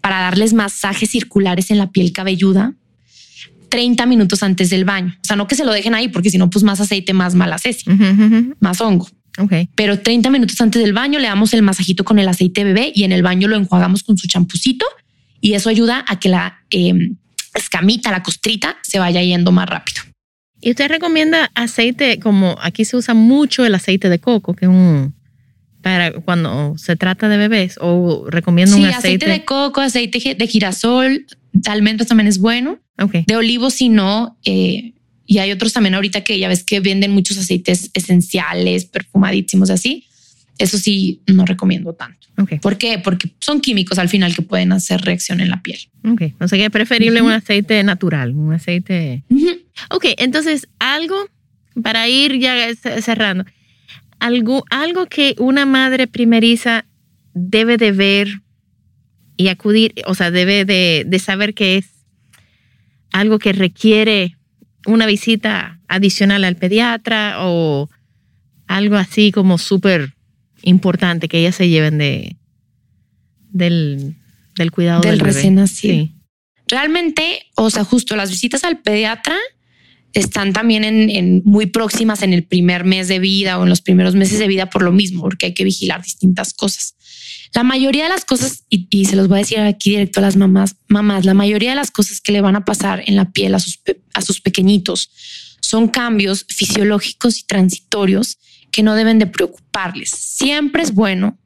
[0.00, 2.74] para darles masajes circulares en la piel cabelluda
[3.74, 5.16] 30 minutos antes del baño.
[5.16, 7.34] O sea, no que se lo dejen ahí porque si no, pues más aceite, más
[7.34, 7.56] mala
[8.60, 9.08] más hongo.
[9.36, 9.68] Okay.
[9.74, 13.04] Pero 30 minutos antes del baño le damos el masajito con el aceite bebé y
[13.04, 14.86] en el baño lo enjuagamos con su champucito
[15.40, 17.16] y eso ayuda a que la em,
[17.54, 20.02] escamita, la costrita, se vaya yendo más rápido.
[20.60, 24.70] ¿Y usted recomienda aceite como aquí se usa mucho el aceite de coco, que es
[24.70, 25.14] un
[25.82, 29.26] para cuando se trata de bebés o recomiendo un aceite?
[29.26, 32.78] aceite de coco, aceite de girasol, de almendras también es bueno.
[33.26, 34.94] De olivo, si no, eh,
[35.26, 40.06] y hay otros también ahorita que ya ves que venden muchos aceites esenciales, perfumadísimos así.
[40.58, 42.28] Eso sí, no recomiendo tanto.
[42.60, 42.98] ¿Por qué?
[42.98, 45.78] Porque son químicos al final que pueden hacer reacción en la piel.
[46.04, 49.22] Ok, o sea que es preferible un aceite natural, un aceite.
[49.90, 51.16] Ok, entonces algo
[51.82, 53.44] para ir ya cerrando,
[54.18, 56.84] algo, algo que una madre primeriza
[57.34, 58.42] debe de ver
[59.36, 61.86] y acudir, o sea, debe de, de saber que es
[63.12, 64.36] algo que requiere
[64.86, 67.88] una visita adicional al pediatra o
[68.66, 70.14] algo así como súper
[70.62, 72.36] importante que ellas se lleven de,
[73.50, 74.16] del,
[74.56, 76.08] del cuidado del, recién nacido.
[76.66, 79.36] Realmente, o sea, justo las visitas al pediatra
[80.14, 83.80] están también en, en, muy próximas en el primer mes de vida o en los
[83.80, 86.94] primeros meses de vida por lo mismo, porque hay que vigilar distintas cosas.
[87.54, 90.36] La mayoría de las cosas, y, se los voy a decir aquí directo a las
[90.36, 93.54] mamás, mamás, la mayoría de las cosas que le van a pasar en la piel
[93.54, 93.80] a sus,
[94.12, 95.10] a sus pequeñitos
[95.60, 98.38] son cambios fisiológicos y transitorios
[98.70, 100.10] que no deben de preocuparles.
[100.10, 101.38] Siempre es bueno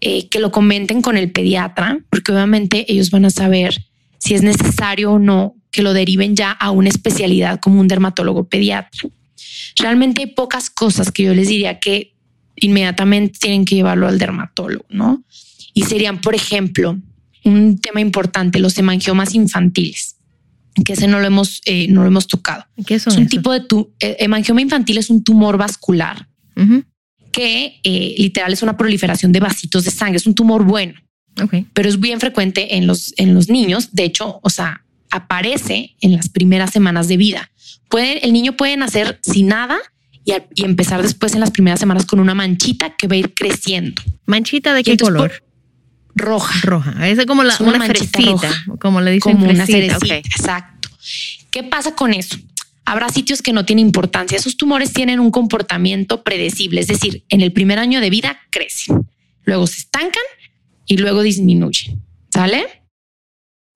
[0.00, 3.86] eh, que lo comenten con el pediatra, porque obviamente ellos van a saber
[4.18, 8.48] si es necesario o no que lo deriven ya a una especialidad como un dermatólogo
[8.48, 9.08] pediatra.
[9.76, 12.13] Realmente hay pocas cosas que yo les diría que
[12.56, 15.24] inmediatamente tienen que llevarlo al dermatólogo, ¿no?
[15.72, 16.98] Y serían, por ejemplo,
[17.44, 20.16] un tema importante, los hemangiomas infantiles,
[20.84, 22.64] que ese no lo hemos, eh, no lo hemos tocado.
[22.86, 26.28] ¿Qué son es un tipo de tu eh, hemangioma infantil es un tumor vascular
[27.32, 30.94] que eh, literal es una proliferación de vasitos de sangre, es un tumor bueno,
[31.42, 31.66] okay.
[31.72, 33.92] pero es bien frecuente en los, en los niños.
[33.92, 37.50] De hecho, o sea, aparece en las primeras semanas de vida.
[37.88, 39.78] Puede, el niño puede nacer sin nada
[40.24, 44.02] y, empezar después en las primeras semanas con una manchita que va a ir creciendo.
[44.26, 45.32] ¿Manchita de qué color?
[46.14, 46.60] roja.
[46.62, 47.08] Roja.
[47.08, 50.16] Es como la, una, fresita, como le dicen como una cerecita.
[50.16, 50.88] Exacto.
[51.50, 52.36] ¿Qué pasa con eso?
[52.84, 54.38] Habrá sitios que no tienen importancia.
[54.38, 59.08] Esos tumores tienen un comportamiento predecible, es decir, en el primer año de vida crecen,
[59.44, 60.22] luego se estancan
[60.86, 62.00] y luego disminuyen.
[62.32, 62.66] ¿Sale?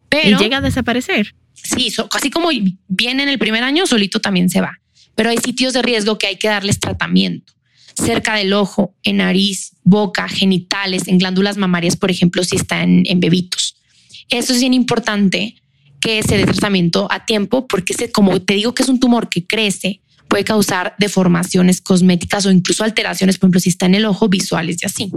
[0.09, 1.35] Pero, ¿Y llega a desaparecer?
[1.55, 2.51] Sí, así como
[2.87, 4.79] viene en el primer año, solito también se va
[5.19, 7.53] pero hay sitios de riesgo que hay que darles tratamiento.
[7.93, 13.19] Cerca del ojo, en nariz, boca, genitales, en glándulas mamarias, por ejemplo, si están en,
[13.19, 13.75] bebitos.
[14.29, 15.57] Eso es bien importante
[15.99, 19.45] que se dé tratamiento a tiempo porque como te digo que es un tumor que
[19.45, 24.29] crece, puede causar deformaciones cosméticas o incluso alteraciones, por ejemplo, si está en el ojo,
[24.29, 25.11] visuales y así.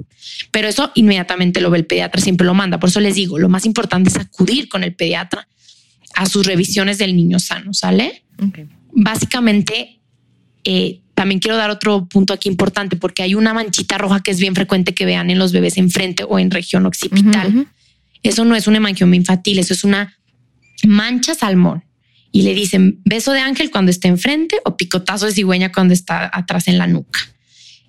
[0.49, 2.79] Pero eso inmediatamente lo ve el pediatra, siempre lo manda.
[2.79, 5.47] Por eso les digo, lo más importante es acudir con el pediatra
[6.15, 8.23] a sus revisiones del niño sano, ¿sale?
[8.93, 9.99] Básicamente,
[10.63, 14.39] eh, también quiero dar otro punto aquí importante porque hay una manchita roja que es
[14.39, 17.67] bien frecuente que vean en los bebés enfrente o en región occipital.
[18.23, 20.17] Eso no es un hemangioma infantil, eso es una
[20.83, 21.83] mancha salmón.
[22.31, 26.29] Y le dicen beso de ángel cuando está enfrente o picotazo de cigüeña cuando está
[26.31, 27.19] atrás en la nuca.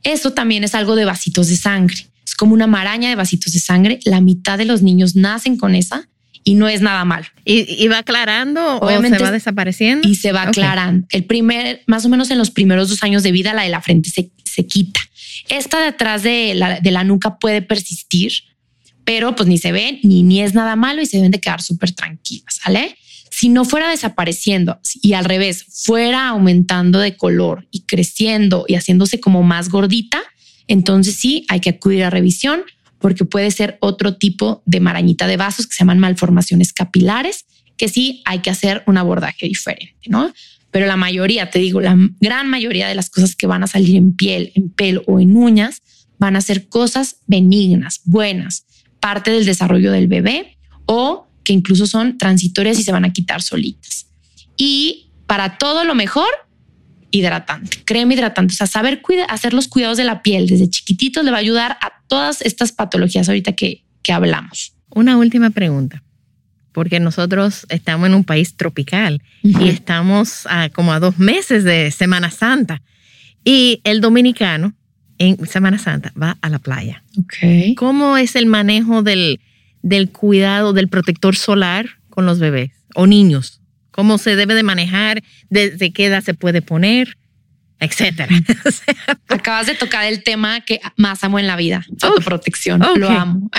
[0.03, 2.07] Eso también es algo de vasitos de sangre.
[2.27, 4.01] Es como una maraña de vasitos de sangre.
[4.05, 6.09] La mitad de los niños nacen con esa
[6.45, 7.27] y no es nada mal.
[7.45, 10.09] ¿Y, va aclarando Obviamente, o se va desapareciendo?
[10.09, 11.07] Y se va aclarando.
[11.11, 13.81] El primer, más o menos en los primeros dos años de vida, la de la
[13.81, 15.01] frente se, se quita.
[15.49, 18.33] Esta de atrás de la, de la nuca puede persistir,
[19.05, 21.63] pero pues ni se ven ni, ni es nada malo y se deben de quedar
[21.63, 22.97] súper tranquilas, ¿sale?
[23.31, 29.21] Si no fuera desapareciendo y al revés, fuera aumentando de color y creciendo y haciéndose
[29.21, 30.23] como más gordita,
[30.69, 32.63] entonces sí hay que acudir a revisión
[33.03, 37.45] porque puede ser otro tipo de marañita de vasos que se llaman malformaciones capilares,
[37.77, 40.33] que sí hay que hacer un abordaje diferente, ¿no?
[40.71, 43.97] Pero la mayoría, te digo, la gran mayoría de las cosas que van a salir
[43.97, 45.83] en piel, en pelo o en uñas
[46.19, 48.65] van a ser cosas benignas, buenas,
[49.01, 53.43] parte del desarrollo del bebé o que incluso son transitorias y se van a quitar
[53.43, 54.07] solitas.
[54.57, 56.29] Y para todo lo mejor,
[57.13, 58.55] hidratante, crema hidratante.
[58.55, 61.79] O sea, saber hacer los cuidados de la piel desde chiquititos le va a ayudar
[61.81, 64.75] a todas estas patologías ahorita que, que hablamos.
[64.91, 66.03] Una última pregunta,
[66.73, 71.91] porque nosotros estamos en un país tropical y estamos a, como a dos meses de
[71.91, 72.83] Semana Santa
[73.45, 74.75] y el dominicano
[75.19, 77.05] en Semana Santa va a la playa.
[77.25, 77.75] Okay.
[77.75, 79.41] ¿Cómo es el manejo del,
[79.83, 83.62] del cuidado del protector solar con los bebés o niños?
[83.93, 87.17] Cómo se debe de manejar, desde qué edad se puede poner,
[87.79, 88.35] etcétera.
[89.29, 92.83] Acabas de tocar el tema que más amo en la vida, autoprotección.
[92.97, 93.51] Lo amo.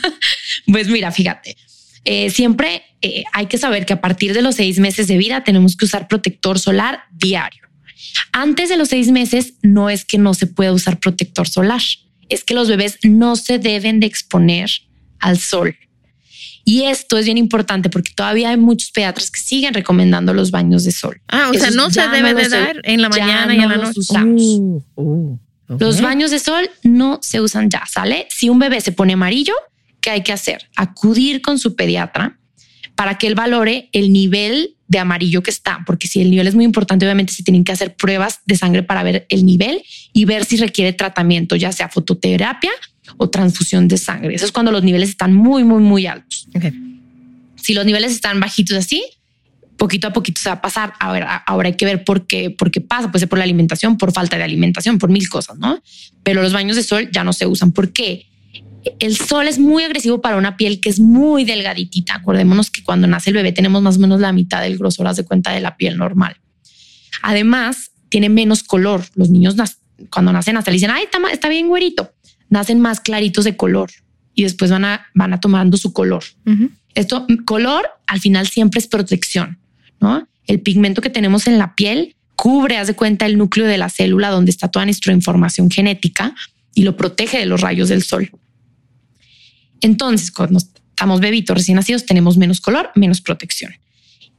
[0.66, 1.56] pues mira, fíjate,
[2.04, 5.44] eh, siempre eh, hay que saber que a partir de los seis meses de vida
[5.44, 7.62] tenemos que usar protector solar diario.
[8.32, 11.82] Antes de los seis meses no es que no se pueda usar protector solar,
[12.28, 14.70] es que los bebés no se deben de exponer
[15.18, 15.76] al sol.
[16.64, 20.84] Y esto es bien importante porque todavía hay muchos pediatras que siguen recomendando los baños
[20.84, 21.20] de sol.
[21.28, 24.00] Ah, o sea, no se debe de dar en la mañana y en la noche.
[24.14, 25.38] Uh, uh,
[25.78, 28.26] los baños de sol no se usan ya, ¿sale?
[28.30, 29.54] Si un bebé se pone amarillo,
[30.00, 30.68] ¿qué hay que hacer?
[30.76, 32.38] Acudir con su pediatra
[32.94, 36.54] para que él valore el nivel de amarillo que está, porque si el nivel es
[36.54, 39.82] muy importante, obviamente se tienen que hacer pruebas de sangre para ver el nivel
[40.12, 42.70] y ver si requiere tratamiento, ya sea fototerapia
[43.16, 44.34] o transfusión de sangre.
[44.34, 46.48] Eso es cuando los niveles están muy, muy, muy altos.
[47.56, 49.02] Si los niveles están bajitos así,
[49.76, 50.94] poquito a poquito se va a pasar.
[51.00, 53.10] Ahora, ahora hay que ver por qué, por qué pasa.
[53.10, 55.82] Puede ser por la alimentación, por falta de alimentación, por mil cosas, ¿no?
[56.22, 57.72] Pero los baños de sol ya no se usan.
[57.72, 58.26] ¿Por qué?
[58.98, 62.14] El sol es muy agresivo para una piel que es muy delgaditita.
[62.14, 65.16] Acordémonos que cuando nace el bebé tenemos más o menos la mitad del grosor, haz
[65.16, 66.36] de cuenta de la piel normal.
[67.22, 69.04] Además, tiene menos color.
[69.14, 69.54] Los niños
[70.10, 72.12] cuando nacen hasta le dicen, ay, está, está bien güerito
[72.52, 73.90] nacen más claritos de color
[74.34, 76.22] y después van a, van a tomando su color.
[76.94, 79.58] Esto, color, al final siempre es protección,
[80.00, 80.28] ¿no?
[80.46, 83.88] El pigmento que tenemos en la piel cubre, haz de cuenta, el núcleo de la
[83.88, 86.34] célula donde está toda nuestra información genética
[86.74, 88.30] y lo protege de los rayos del sol.
[89.80, 93.72] Entonces, cuando estamos bebitos recién nacidos, tenemos menos color, menos protección.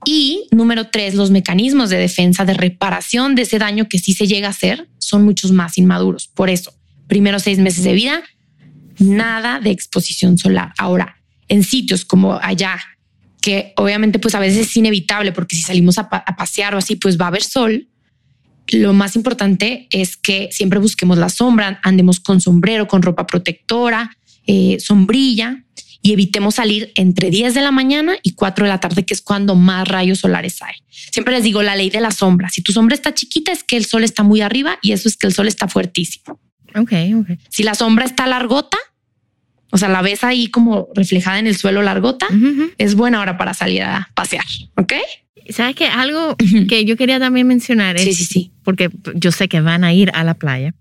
[0.05, 4.27] Y número tres, los mecanismos de defensa, de reparación de ese daño que sí se
[4.27, 6.27] llega a hacer son muchos más inmaduros.
[6.27, 6.73] Por eso,
[7.13, 8.23] primeros seis meses de vida,
[8.97, 10.73] nada de exposición solar.
[10.79, 12.81] Ahora, en sitios como allá,
[13.39, 17.21] que obviamente pues a veces es inevitable porque si salimos a, pasear o así, pues
[17.21, 17.87] va a haber sol.
[18.71, 24.17] Lo más importante es que siempre busquemos la sombra, andemos con sombrero, con ropa protectora,
[24.47, 25.63] eh, sombrilla
[26.01, 29.21] y evitemos salir entre 10 de la mañana y 4 de la tarde, que es
[29.21, 30.77] cuando más rayos solares hay.
[30.89, 32.49] Siempre les digo la ley de la sombra.
[32.49, 35.15] Si tu sombra está chiquita es que el sol está muy arriba y eso es
[35.15, 36.39] que el sol está fuertísimo.
[36.75, 37.39] Ok, ok.
[37.49, 38.77] Si la sombra está largota,
[39.71, 42.27] o sea, la ves ahí como reflejada en el suelo largota,
[42.77, 44.45] es buena hora para salir a pasear.
[44.75, 44.93] Ok.
[45.49, 45.87] ¿Sabes qué?
[45.87, 46.37] Algo
[46.69, 48.03] que yo quería también mencionar es.
[48.03, 48.51] Sí, sí, sí.
[48.63, 50.73] Porque yo sé que van a ir a la playa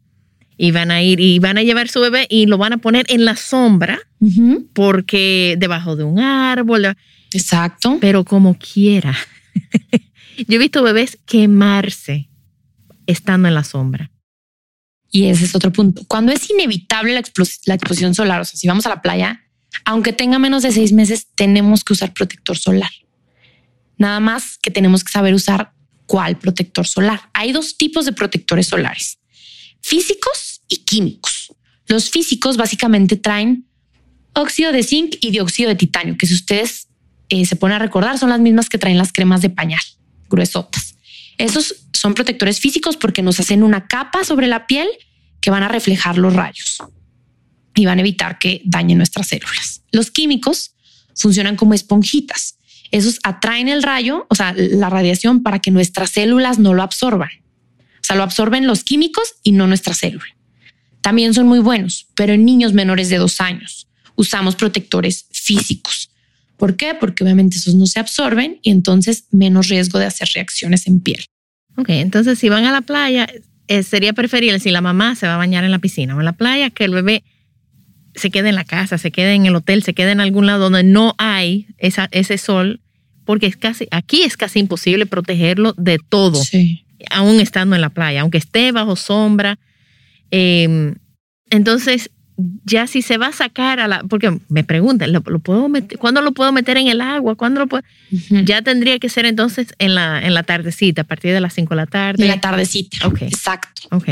[0.56, 3.06] y van a ir y van a llevar su bebé y lo van a poner
[3.08, 3.98] en la sombra
[4.74, 6.94] porque debajo de un árbol.
[7.32, 7.98] Exacto.
[8.00, 9.16] Pero como quiera.
[10.46, 12.28] yo he visto bebés quemarse
[13.06, 14.11] estando en la sombra.
[15.14, 16.02] Y ese es otro punto.
[16.08, 17.20] Cuando es inevitable la,
[17.74, 19.44] exposición solar, o sea, si vamos a la playa,
[19.84, 22.90] aunque tenga menos de seis meses, tenemos que usar protector solar.
[23.98, 25.74] Nada más que tenemos que saber usar
[26.06, 27.28] cuál protector solar.
[27.34, 29.18] Hay dos tipos de protectores solares,
[29.82, 31.54] físicos y químicos.
[31.88, 33.66] Los físicos básicamente traen
[34.32, 36.88] óxido de zinc y dióxido de titanio, que si ustedes
[37.28, 39.82] eh, se ponen a recordar, son las mismas que traen las cremas de pañal,
[40.30, 40.96] gruesotas.
[41.38, 44.88] Esos son protectores físicos porque nos hacen una capa sobre la piel
[45.40, 46.78] que van a reflejar los rayos
[47.74, 49.82] y van a evitar que dañen nuestras células.
[49.92, 50.74] Los químicos
[51.14, 52.58] funcionan como esponjitas.
[52.90, 57.30] Esos atraen el rayo, o sea, la radiación para que nuestras células no lo absorban.
[58.02, 60.26] O sea, lo absorben los químicos y no nuestra célula.
[61.00, 66.11] también son muy buenos, pero en niños menores de dos años usamos protectores físicos.
[66.62, 66.94] ¿Por qué?
[66.94, 71.24] Porque obviamente esos no se absorben y entonces menos riesgo de hacer reacciones en piel.
[71.76, 73.28] Ok, entonces si van a la playa,
[73.66, 76.24] eh, sería preferible si la mamá se va a bañar en la piscina o en
[76.24, 77.24] la playa que el bebé
[78.14, 80.70] se quede en la casa, se quede en el hotel, se quede en algún lado
[80.70, 82.80] donde no hay esa, ese sol,
[83.24, 86.40] porque es casi, aquí es casi imposible protegerlo de todo,
[87.10, 89.58] aún estando en la playa, aunque esté bajo sombra.
[90.30, 90.94] Em,
[91.50, 92.12] entonces,
[92.64, 96.22] ya si se va a sacar a la, porque me preguntan, ¿lo, puedo meter, ¿cuándo
[96.22, 97.34] lo puedo meter en el agua?
[97.34, 97.82] ¿Cuándo lo puedo?
[98.44, 101.70] Ya tendría que ser entonces en la, en la tardecita, a partir de las 5
[101.70, 102.22] de la tarde.
[102.22, 103.06] En la tardecita.
[103.06, 103.22] Ok.
[103.22, 103.82] Exacto.
[103.90, 104.08] Ok.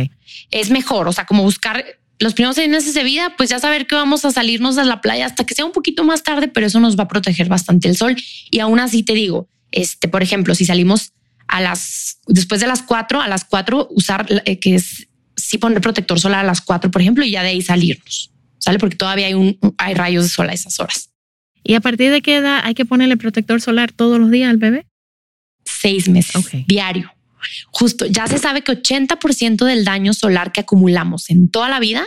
[0.51, 1.85] Es mejor, o sea, como buscar
[2.21, 5.01] los primeros seis meses de vida, pues ya saber que vamos a salirnos a la
[5.01, 7.89] playa hasta que sea un poquito más tarde, pero eso nos va a proteger bastante
[7.89, 8.15] el sol.
[8.51, 11.13] Y aún así te digo, este, por ejemplo, si salimos
[11.49, 15.09] a las, después de las 4, a las 4 usar, eh, que es
[15.51, 18.79] sí poner protector solar a las 4, por ejemplo, y ya de ahí salirnos, ¿sale?
[18.79, 21.11] Porque todavía hay, un, hay rayos de sol a esas horas.
[21.65, 24.59] ¿Y a partir de qué edad hay que ponerle protector solar todos los días al
[24.59, 24.87] bebé?
[25.65, 27.13] Seis meses, diario.
[27.73, 32.07] Justo, ya se sabe que 80% del daño solar que acumulamos en toda la vida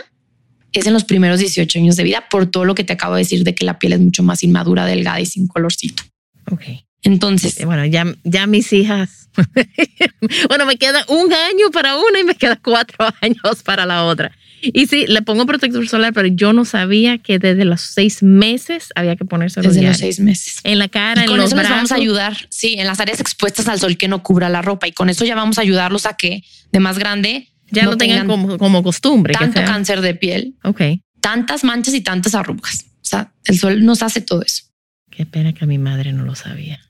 [0.72, 3.20] es en los primeros 18 años de vida por todo lo que te acabo de
[3.20, 6.02] decir de que la piel es mucho más inmadura, delgada y sin colorcito.
[6.50, 6.62] Ok.
[7.02, 9.23] Entonces, bueno, ya, ya mis hijas,
[10.48, 14.32] bueno, me queda un año para una y me queda cuatro años para la otra.
[14.62, 18.88] Y sí, le pongo protector solar, pero yo no sabía que desde los seis meses
[18.94, 20.60] había que ponerse Desde los seis meses.
[20.64, 21.70] En la cara, y con en los eso brazos.
[21.70, 24.62] les vamos a ayudar, sí, en las áreas expuestas al sol que no cubra la
[24.62, 24.88] ropa.
[24.88, 28.26] Y con eso ya vamos a ayudarlos a que de más grande ya no, tengan,
[28.26, 29.34] como, como, costumbre.
[29.34, 30.54] Tanto cáncer de piel.
[30.62, 30.80] Ok.
[31.20, 32.86] Tantas manchas y tantas arrugas.
[33.02, 34.64] O sea, el sol nos hace todo eso.
[35.10, 36.80] Qué pena que mi madre no lo sabía.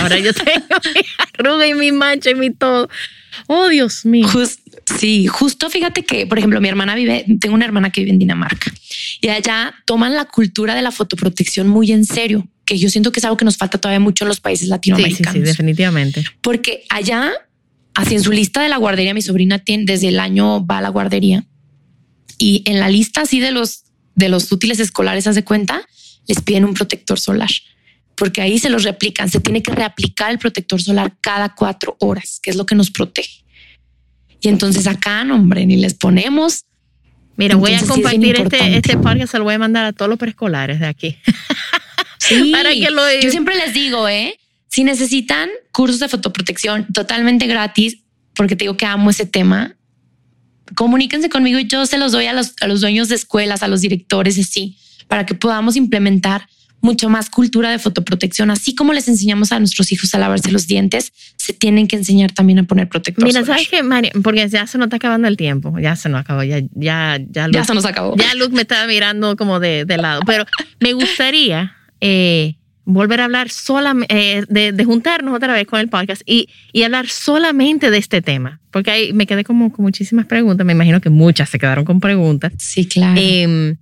[0.00, 1.02] Ahora yo tengo mi
[1.38, 2.88] arruga y mi mancha y mi todo.
[3.46, 4.26] Oh, Dios mío.
[4.98, 8.18] sí, justo fíjate que, por ejemplo, mi hermana vive, tengo una hermana que vive en
[8.18, 8.72] Dinamarca
[9.20, 13.20] y allá toman la cultura de la fotoprotección muy en serio, que yo siento que
[13.20, 15.32] es algo que nos falta todavía mucho en los países latinoamericanos.
[15.32, 16.24] Sí, sí, sí definitivamente.
[16.40, 17.32] Porque allá,
[17.94, 20.82] así en su lista de la guardería, mi sobrina tiene, desde el año va a
[20.82, 21.44] la guardería
[22.38, 23.84] y en la lista así de los,
[24.14, 25.82] de los útiles escolares, hace cuenta,
[26.26, 27.50] les piden un protector solar
[28.20, 29.30] porque ahí se los reaplican.
[29.30, 32.90] Se tiene que reaplicar el protector solar cada cuatro horas, que es lo que nos
[32.90, 33.44] protege.
[34.42, 36.66] Y entonces acá, no, hombre, ni les ponemos.
[37.36, 40.18] Mira, voy a compartir este, este parque, se lo voy a mandar a todos los
[40.18, 41.16] preescolares de aquí.
[42.18, 43.02] Sí, Para que lo...
[43.20, 44.38] yo siempre les digo, ¿eh?
[44.68, 48.02] Si necesitan cursos de fotoprotección totalmente gratis,
[48.34, 49.74] porque te digo que amo ese tema,
[50.76, 53.68] comuníquense conmigo y yo se los doy a los, a los dueños de escuelas, a
[53.68, 54.76] los directores, así,
[55.08, 56.46] para que podamos implementar
[56.80, 60.66] mucho más cultura de fotoprotección, así como les enseñamos a nuestros hijos a lavarse los
[60.66, 63.24] dientes, se tienen que enseñar también a poner protector.
[63.24, 64.12] Mira, ¿sabes qué, María?
[64.22, 67.48] Porque ya se nos está acabando el tiempo, ya se nos acabó, ya, ya, ya,
[67.50, 68.16] ya se nos acabó.
[68.16, 70.46] Ya Luke me estaba mirando como de, de lado, pero
[70.80, 75.88] me gustaría eh, volver a hablar solamente, eh, de, de, juntarnos otra vez con el
[75.88, 80.26] podcast y, y hablar solamente de este tema, porque ahí me quedé como con muchísimas
[80.26, 82.52] preguntas, me imagino que muchas se quedaron con preguntas.
[82.58, 83.20] Sí, claro.
[83.20, 83.76] Eh,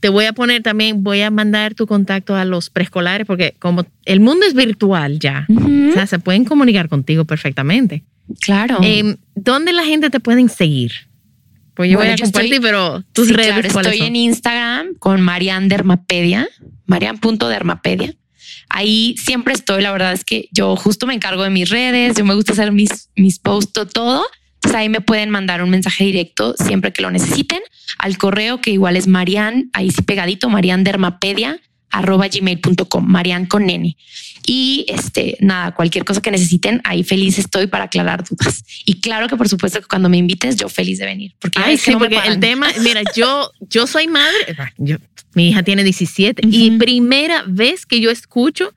[0.00, 3.86] te voy a poner también, voy a mandar tu contacto a los preescolares porque como
[4.06, 8.02] el mundo es virtual ya, o sea, se pueden comunicar contigo perfectamente.
[8.40, 8.78] Claro.
[8.82, 10.92] Eh, ¿Dónde la gente te pueden seguir?
[11.74, 13.72] Pues yo voy a compartir, pero tus sí, redes.
[13.72, 16.48] Claro, estoy en Instagram con Marian Dermapedia,
[16.86, 18.14] Marian.dermapedia.
[18.68, 22.24] Ahí siempre estoy, la verdad es que yo justo me encargo de mis redes, yo
[22.24, 24.24] me gusta hacer mis, mis posts, todo.
[24.70, 27.60] Entonces ahí me pueden mandar un mensaje directo siempre que lo necesiten
[27.98, 31.60] al correo que igual es Marian, ahí sí pegadito, mariandermapedia
[31.92, 33.96] arroba gmail.com, Marian con nene.
[34.46, 38.64] Y este, nada, cualquier cosa que necesiten, ahí feliz estoy para aclarar dudas.
[38.84, 41.34] Y claro que por supuesto que cuando me invites, yo feliz de venir.
[41.40, 44.36] Porque, Ay, sí, porque el tema, mira, yo, yo soy madre,
[44.78, 44.98] yo,
[45.34, 48.72] mi hija tiene 17 y primera vez que yo escucho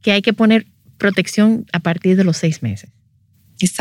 [0.00, 2.90] que hay que poner protección a partir de los seis meses.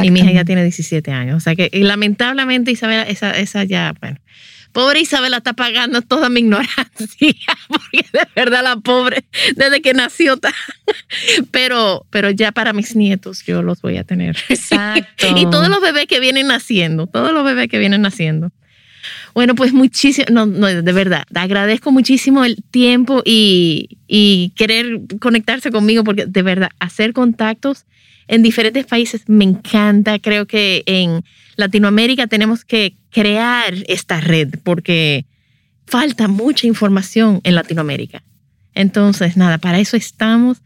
[0.04, 1.38] Y mi hija ya tiene 17 años.
[1.38, 4.18] O sea que y lamentablemente Isabela, esa, esa ya, bueno,
[4.72, 6.88] pobre Isabela está pagando toda mi ignorancia,
[7.68, 9.26] porque de verdad la pobre,
[9.56, 10.54] desde que nació, está.
[11.52, 14.38] pero, pero ya para mis nietos yo los voy a tener.
[14.50, 15.28] Exacto.
[15.38, 18.52] y todos los bebés que vienen naciendo, todos los bebés que vienen naciendo.
[19.34, 25.72] Bueno, pues muchísimo, no, no, de verdad, agradezco muchísimo el tiempo y, y querer conectarse
[25.72, 27.86] conmigo, porque de verdad, hacer contactos
[28.28, 30.20] en diferentes países me encanta.
[30.20, 31.24] Creo que en
[31.58, 35.26] Latinoamérica tenemos que crear esta red porque
[35.86, 38.24] falta mucha información en Latinoamérica.
[38.74, 40.62] Entonces, nada, para eso estamos.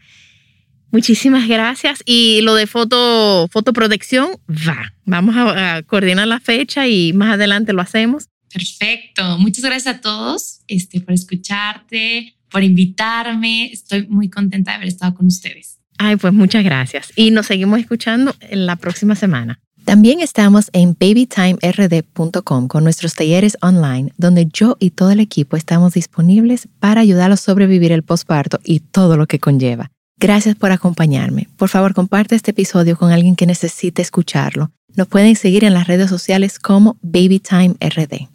[0.91, 2.03] Muchísimas gracias.
[2.05, 4.93] Y lo de foto, fotoprotección, va.
[5.05, 8.29] Vamos a, a coordinar la fecha y más adelante lo hacemos.
[8.55, 9.37] Perfecto.
[9.37, 13.65] Muchas gracias a todos este, por escucharte, por invitarme.
[13.65, 15.79] Estoy muy contenta de haber estado con ustedes.
[15.97, 17.11] Ay, pues muchas gracias.
[17.17, 19.59] Y nos seguimos escuchando en la próxima semana.
[19.83, 25.93] También estamos en babytimerd.com con nuestros talleres online, donde yo y todo el equipo estamos
[25.93, 29.91] disponibles para ayudarlos a sobrevivir el posparto y todo lo que conlleva.
[30.17, 31.49] Gracias por acompañarme.
[31.57, 34.71] Por favor, comparte este episodio con alguien que necesite escucharlo.
[34.95, 38.29] Nos pueden seguir en las redes sociales como BabyTimeRD.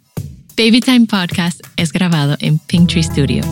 [0.55, 3.43] Babytime Podcast es grabado en Pinktree Studio.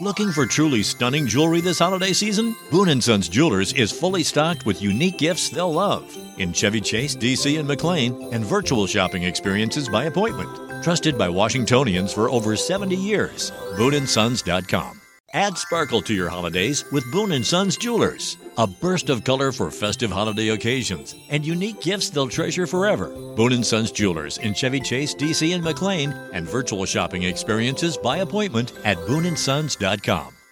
[0.00, 2.54] Looking for truly stunning jewelry this holiday season?
[2.70, 6.04] Boone & Sons Jewelers is fully stocked with unique gifts they'll love
[6.36, 10.82] in Chevy Chase, DC, and McLean, and virtual shopping experiences by appointment.
[10.82, 13.50] Trusted by Washingtonians for over 70 years.
[13.78, 15.00] BooneAndSons.com.
[15.34, 18.36] Add sparkle to your holidays with Boone & Sons Jewelers.
[18.56, 23.08] A burst of color for festive holiday occasions and unique gifts they'll treasure forever.
[23.34, 28.18] Boone & Sons Jewelers in Chevy Chase, DC, and McLean, and virtual shopping experiences by
[28.18, 30.43] appointment at BooneAndSons.com.